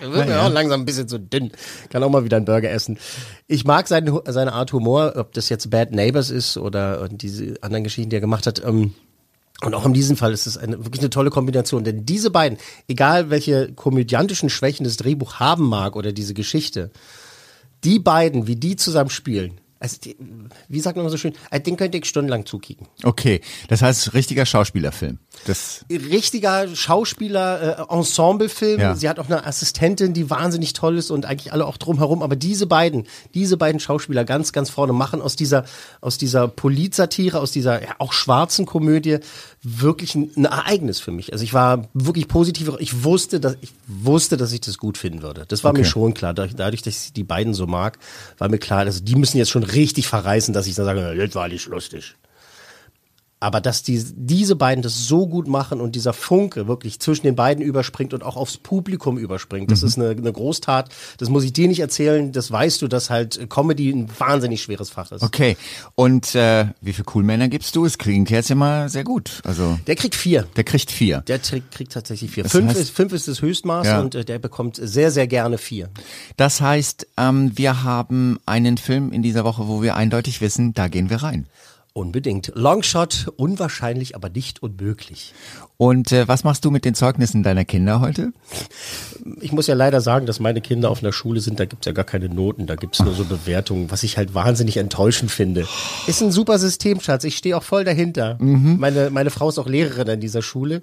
Er 0.00 0.12
wird 0.12 0.28
mir 0.28 0.42
auch 0.42 0.50
langsam 0.52 0.82
ein 0.82 0.84
bisschen 0.84 1.08
zu 1.08 1.18
dünn. 1.18 1.50
Kann 1.88 2.02
auch 2.02 2.10
mal 2.10 2.24
wieder 2.24 2.36
einen 2.36 2.44
Burger 2.44 2.70
essen. 2.70 2.98
Ich 3.46 3.64
mag 3.64 3.88
seine, 3.88 4.20
seine 4.26 4.52
Art 4.52 4.72
Humor, 4.72 5.14
ob 5.16 5.32
das 5.32 5.48
jetzt 5.48 5.70
Bad 5.70 5.92
Neighbors 5.92 6.30
ist 6.30 6.58
oder 6.58 7.08
diese 7.08 7.54
anderen 7.62 7.84
Geschichten, 7.84 8.10
die 8.10 8.16
er 8.16 8.20
gemacht 8.20 8.46
hat. 8.46 8.62
Ähm, 8.64 8.92
und 9.62 9.72
auch 9.74 9.86
in 9.86 9.94
diesem 9.94 10.16
Fall 10.18 10.32
ist 10.32 10.46
es 10.46 10.58
eine, 10.58 10.84
wirklich 10.84 11.00
eine 11.00 11.08
tolle 11.10 11.30
Kombination. 11.30 11.84
Denn 11.84 12.04
diese 12.04 12.30
beiden, 12.30 12.58
egal 12.86 13.30
welche 13.30 13.72
komödiantischen 13.72 14.50
Schwächen 14.50 14.84
das 14.84 14.98
Drehbuch 14.98 15.36
haben 15.40 15.64
mag 15.68 15.96
oder 15.96 16.12
diese 16.12 16.34
Geschichte, 16.34 16.90
die 17.84 17.98
beiden, 17.98 18.46
wie 18.46 18.56
die 18.56 18.76
zusammen 18.76 19.10
spielen, 19.10 19.60
also 19.84 19.98
die, 20.02 20.16
wie 20.68 20.80
sagt 20.80 20.96
man 20.96 21.06
so 21.10 21.18
schön, 21.18 21.34
äh, 21.50 21.60
den 21.60 21.76
könnte 21.76 21.98
ich 21.98 22.06
stundenlang 22.06 22.46
zukicken. 22.46 22.86
Okay, 23.02 23.42
das 23.68 23.82
heißt 23.82 24.14
richtiger 24.14 24.46
Schauspielerfilm. 24.46 25.18
Das 25.46 25.84
richtiger 25.90 26.74
Schauspieler, 26.74 27.86
äh, 27.90 27.94
Ensemblefilm. 27.94 28.80
Ja. 28.80 28.94
Sie 28.96 29.10
hat 29.10 29.18
auch 29.18 29.26
eine 29.26 29.46
Assistentin, 29.46 30.14
die 30.14 30.30
wahnsinnig 30.30 30.72
toll 30.72 30.96
ist 30.96 31.10
und 31.10 31.26
eigentlich 31.26 31.52
alle 31.52 31.66
auch 31.66 31.76
drumherum. 31.76 32.22
Aber 32.22 32.34
diese 32.34 32.66
beiden, 32.66 33.04
diese 33.34 33.58
beiden 33.58 33.78
Schauspieler 33.78 34.24
ganz, 34.24 34.52
ganz 34.52 34.70
vorne 34.70 34.94
machen 34.94 35.20
aus 35.20 35.36
dieser, 35.36 35.64
aus 36.00 36.16
dieser 36.16 36.48
Politsatire, 36.48 37.40
aus 37.40 37.50
dieser 37.50 37.82
ja, 37.82 37.90
auch 37.98 38.14
schwarzen 38.14 38.64
Komödie 38.64 39.18
wirklich 39.62 40.14
ein, 40.14 40.30
ein 40.36 40.46
Ereignis 40.46 41.00
für 41.00 41.10
mich. 41.10 41.32
Also 41.32 41.44
ich 41.44 41.52
war 41.52 41.88
wirklich 41.92 42.26
positiv. 42.26 42.70
Ich 42.78 43.04
wusste, 43.04 43.38
dass 43.38 43.56
ich 43.60 43.72
wusste, 43.86 44.38
dass 44.38 44.50
ich 44.52 44.62
das 44.62 44.78
gut 44.78 44.96
finden 44.96 45.20
würde. 45.20 45.44
Das 45.46 45.62
war 45.62 45.72
mir 45.72 45.80
Okay. 45.80 45.88
schon 45.90 46.14
klar. 46.14 46.32
Dadurch, 46.32 46.56
dadurch, 46.56 46.80
dass 46.80 47.04
ich 47.06 47.12
die 47.12 47.24
beiden 47.24 47.52
so 47.52 47.66
mag, 47.66 47.98
war 48.38 48.48
mir 48.48 48.58
klar, 48.58 48.80
also 48.80 49.00
die 49.04 49.16
müssen 49.16 49.36
jetzt 49.36 49.50
schon 49.50 49.64
richtig 49.74 50.06
verreißen, 50.08 50.54
dass 50.54 50.66
ich 50.66 50.74
dann 50.74 50.86
sage, 50.86 51.14
"Ja, 51.16 51.26
das 51.26 51.34
war 51.34 51.48
nicht 51.48 51.66
lustig. 51.66 52.14
Aber 53.44 53.60
dass 53.60 53.82
die, 53.82 54.02
diese 54.16 54.56
beiden 54.56 54.80
das 54.80 55.06
so 55.06 55.26
gut 55.26 55.48
machen 55.48 55.82
und 55.82 55.94
dieser 55.94 56.14
Funke 56.14 56.66
wirklich 56.66 56.98
zwischen 56.98 57.26
den 57.26 57.36
beiden 57.36 57.62
überspringt 57.62 58.14
und 58.14 58.22
auch 58.22 58.36
aufs 58.36 58.56
Publikum 58.56 59.18
überspringt, 59.18 59.70
das 59.70 59.82
ist 59.82 59.98
eine, 59.98 60.08
eine 60.12 60.32
Großtat. 60.32 60.88
Das 61.18 61.28
muss 61.28 61.44
ich 61.44 61.52
dir 61.52 61.68
nicht 61.68 61.80
erzählen. 61.80 62.32
Das 62.32 62.50
weißt 62.50 62.80
du, 62.80 62.88
dass 62.88 63.10
halt 63.10 63.50
Comedy 63.50 63.90
ein 63.90 64.08
wahnsinnig 64.18 64.62
schweres 64.62 64.88
Fach 64.88 65.12
ist. 65.12 65.22
okay. 65.22 65.58
Und 65.94 66.34
äh, 66.34 66.68
wie 66.80 66.94
viele 66.94 67.04
Coolmänner 67.04 67.48
gibst 67.48 67.76
du? 67.76 67.84
Es 67.84 67.98
klingt 67.98 68.30
jetzt 68.30 68.50
immer 68.50 68.88
sehr 68.88 69.04
gut. 69.04 69.42
Also 69.44 69.78
Der 69.86 69.94
kriegt 69.96 70.14
vier. 70.14 70.46
der 70.56 70.64
kriegt 70.64 70.90
vier. 70.90 71.20
Der 71.20 71.38
kriegt, 71.38 71.70
kriegt 71.70 71.92
tatsächlich 71.92 72.30
vier. 72.30 72.44
Das 72.44 72.52
Fünf 72.52 72.72
heißt- 72.72 72.76
ist, 72.80 72.90
fünf 72.96 73.12
ist 73.12 73.28
das 73.28 73.42
Höchstmaß 73.42 73.86
Ja. 73.86 74.00
und 74.00 74.14
äh, 74.14 74.24
der 74.24 74.38
bekommt 74.38 74.76
sehr, 74.82 75.10
sehr 75.10 75.26
gerne 75.26 75.58
vier. 75.58 75.90
Das 76.38 76.62
heißt, 76.62 77.06
ähm, 77.18 77.52
wir 77.56 77.82
haben 77.82 78.38
einen 78.46 78.78
Film 78.78 79.12
in 79.12 79.22
dieser 79.22 79.44
Woche, 79.44 79.68
wo 79.68 79.82
wir 79.82 79.96
eindeutig 79.96 80.40
wissen, 80.40 80.72
da 80.72 80.88
gehen 80.88 81.10
wir 81.10 81.22
rein. 81.22 81.44
Unbedingt. 81.96 82.50
Longshot, 82.56 83.28
unwahrscheinlich, 83.36 84.16
aber 84.16 84.28
nicht 84.28 84.60
unmöglich. 84.64 85.32
Und 85.76 86.10
äh, 86.10 86.26
was 86.26 86.42
machst 86.42 86.64
du 86.64 86.72
mit 86.72 86.84
den 86.84 86.94
Zeugnissen 86.94 87.44
deiner 87.44 87.64
Kinder 87.64 88.00
heute? 88.00 88.32
Ich 89.40 89.52
muss 89.52 89.68
ja 89.68 89.76
leider 89.76 90.00
sagen, 90.00 90.26
dass 90.26 90.40
meine 90.40 90.60
Kinder 90.60 90.90
auf 90.90 91.04
einer 91.04 91.12
Schule 91.12 91.38
sind, 91.38 91.60
da 91.60 91.66
gibt's 91.66 91.86
ja 91.86 91.92
gar 91.92 92.04
keine 92.04 92.28
Noten, 92.28 92.66
da 92.66 92.74
gibt's 92.74 93.00
nur 93.00 93.14
so 93.14 93.24
Bewertungen, 93.24 93.92
was 93.92 94.02
ich 94.02 94.16
halt 94.16 94.34
wahnsinnig 94.34 94.76
enttäuschend 94.76 95.30
finde. 95.30 95.68
Ist 96.08 96.20
ein 96.20 96.32
super 96.32 96.58
System, 96.58 96.98
Schatz, 97.00 97.22
ich 97.22 97.36
stehe 97.36 97.56
auch 97.56 97.62
voll 97.62 97.84
dahinter. 97.84 98.38
Meine, 98.40 99.10
meine 99.10 99.30
Frau 99.30 99.48
ist 99.48 99.58
auch 99.58 99.68
Lehrerin 99.68 100.10
an 100.10 100.20
dieser 100.20 100.42
Schule. 100.42 100.80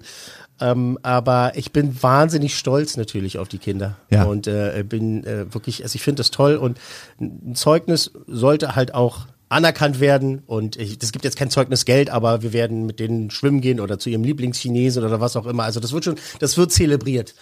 Ähm, 0.60 0.98
aber 1.02 1.52
ich 1.56 1.72
bin 1.72 2.02
wahnsinnig 2.02 2.56
stolz 2.56 2.96
natürlich 2.96 3.38
auf 3.38 3.48
die 3.48 3.58
Kinder. 3.58 3.96
Ja. 4.08 4.24
Und 4.24 4.46
äh, 4.46 4.82
bin 4.88 5.24
äh, 5.24 5.52
wirklich, 5.52 5.82
also 5.82 5.94
ich 5.94 6.02
finde 6.02 6.20
das 6.20 6.30
toll 6.30 6.56
und 6.56 6.78
ein 7.20 7.54
Zeugnis 7.54 8.12
sollte 8.26 8.76
halt 8.76 8.94
auch 8.94 9.26
anerkannt 9.52 10.00
werden 10.00 10.42
und 10.46 10.78
das 11.02 11.12
gibt 11.12 11.24
jetzt 11.24 11.36
kein 11.36 11.50
Zeugnis 11.50 11.84
Geld, 11.84 12.10
aber 12.10 12.42
wir 12.42 12.52
werden 12.52 12.86
mit 12.86 13.00
denen 13.00 13.30
schwimmen 13.30 13.60
gehen 13.60 13.80
oder 13.80 13.98
zu 13.98 14.10
ihrem 14.10 14.24
Lieblingschinesen 14.24 15.04
oder 15.04 15.20
was 15.20 15.36
auch 15.36 15.46
immer. 15.46 15.64
Also 15.64 15.78
das 15.78 15.92
wird 15.92 16.04
schon, 16.04 16.16
das 16.40 16.56
wird 16.56 16.72
zelebriert. 16.72 17.34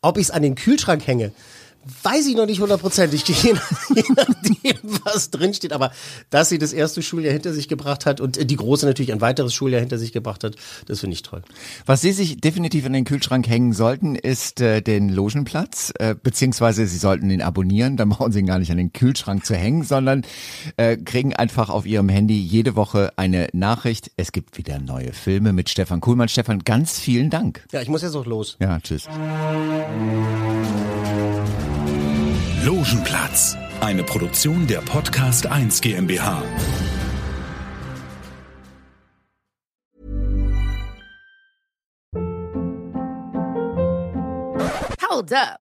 Ob 0.00 0.16
ich 0.16 0.24
es 0.24 0.30
an 0.30 0.42
den 0.42 0.54
Kühlschrank 0.54 1.06
hänge, 1.06 1.32
weiß 2.02 2.26
ich 2.26 2.36
noch 2.36 2.46
nicht 2.46 2.60
hundertprozentig, 2.60 3.26
je, 3.42 3.52
nach- 3.54 3.72
je 3.94 4.02
nachdem, 4.16 5.00
was 5.04 5.30
drinsteht. 5.30 5.72
Aber 5.72 5.92
dass 6.30 6.48
sie 6.48 6.58
das 6.58 6.72
erste 6.72 7.02
Schuljahr 7.02 7.32
hinter 7.32 7.52
sich 7.52 7.68
gebracht 7.68 8.06
hat 8.06 8.20
und 8.20 8.50
die 8.50 8.56
Große 8.56 8.86
natürlich 8.86 9.12
ein 9.12 9.20
weiteres 9.20 9.54
Schuljahr 9.54 9.80
hinter 9.80 9.98
sich 9.98 10.12
gebracht 10.12 10.44
hat, 10.44 10.56
das 10.86 11.00
finde 11.00 11.14
ich 11.14 11.22
toll. 11.22 11.42
Was 11.86 12.00
Sie 12.00 12.12
sich 12.12 12.40
definitiv 12.40 12.86
in 12.86 12.92
den 12.92 13.04
Kühlschrank 13.04 13.48
hängen 13.48 13.72
sollten, 13.72 14.14
ist 14.14 14.60
äh, 14.60 14.80
den 14.82 15.08
Logenplatz, 15.08 15.92
äh, 15.98 16.14
beziehungsweise 16.20 16.86
Sie 16.86 16.98
sollten 16.98 17.30
ihn 17.30 17.42
abonnieren, 17.42 17.96
dann 17.96 18.08
brauchen 18.10 18.32
Sie 18.32 18.40
ihn 18.40 18.46
gar 18.46 18.58
nicht 18.58 18.70
an 18.70 18.76
den 18.78 18.92
Kühlschrank 18.92 19.44
zu 19.44 19.54
hängen, 19.54 19.82
sondern 19.84 20.22
äh, 20.76 20.96
kriegen 20.96 21.34
einfach 21.34 21.68
auf 21.70 21.86
Ihrem 21.86 22.08
Handy 22.08 22.38
jede 22.40 22.76
Woche 22.76 23.12
eine 23.16 23.48
Nachricht. 23.52 24.10
Es 24.16 24.32
gibt 24.32 24.58
wieder 24.58 24.78
neue 24.78 25.12
Filme 25.12 25.52
mit 25.52 25.68
Stefan 25.70 26.00
Kuhlmann. 26.00 26.28
Stefan, 26.28 26.60
ganz 26.60 26.98
vielen 26.98 27.30
Dank. 27.30 27.64
Ja, 27.72 27.80
ich 27.82 27.88
muss 27.88 28.02
jetzt 28.02 28.14
auch 28.14 28.26
los. 28.26 28.56
Ja, 28.60 28.78
tschüss. 28.80 29.06
Logenplatz, 32.64 33.56
eine 33.80 34.02
Produktion 34.02 34.66
der 34.66 34.80
Podcast 34.80 35.46
1 35.46 35.80
GmbH. 35.80 36.42
Hold 45.08 45.32
up. 45.32 45.67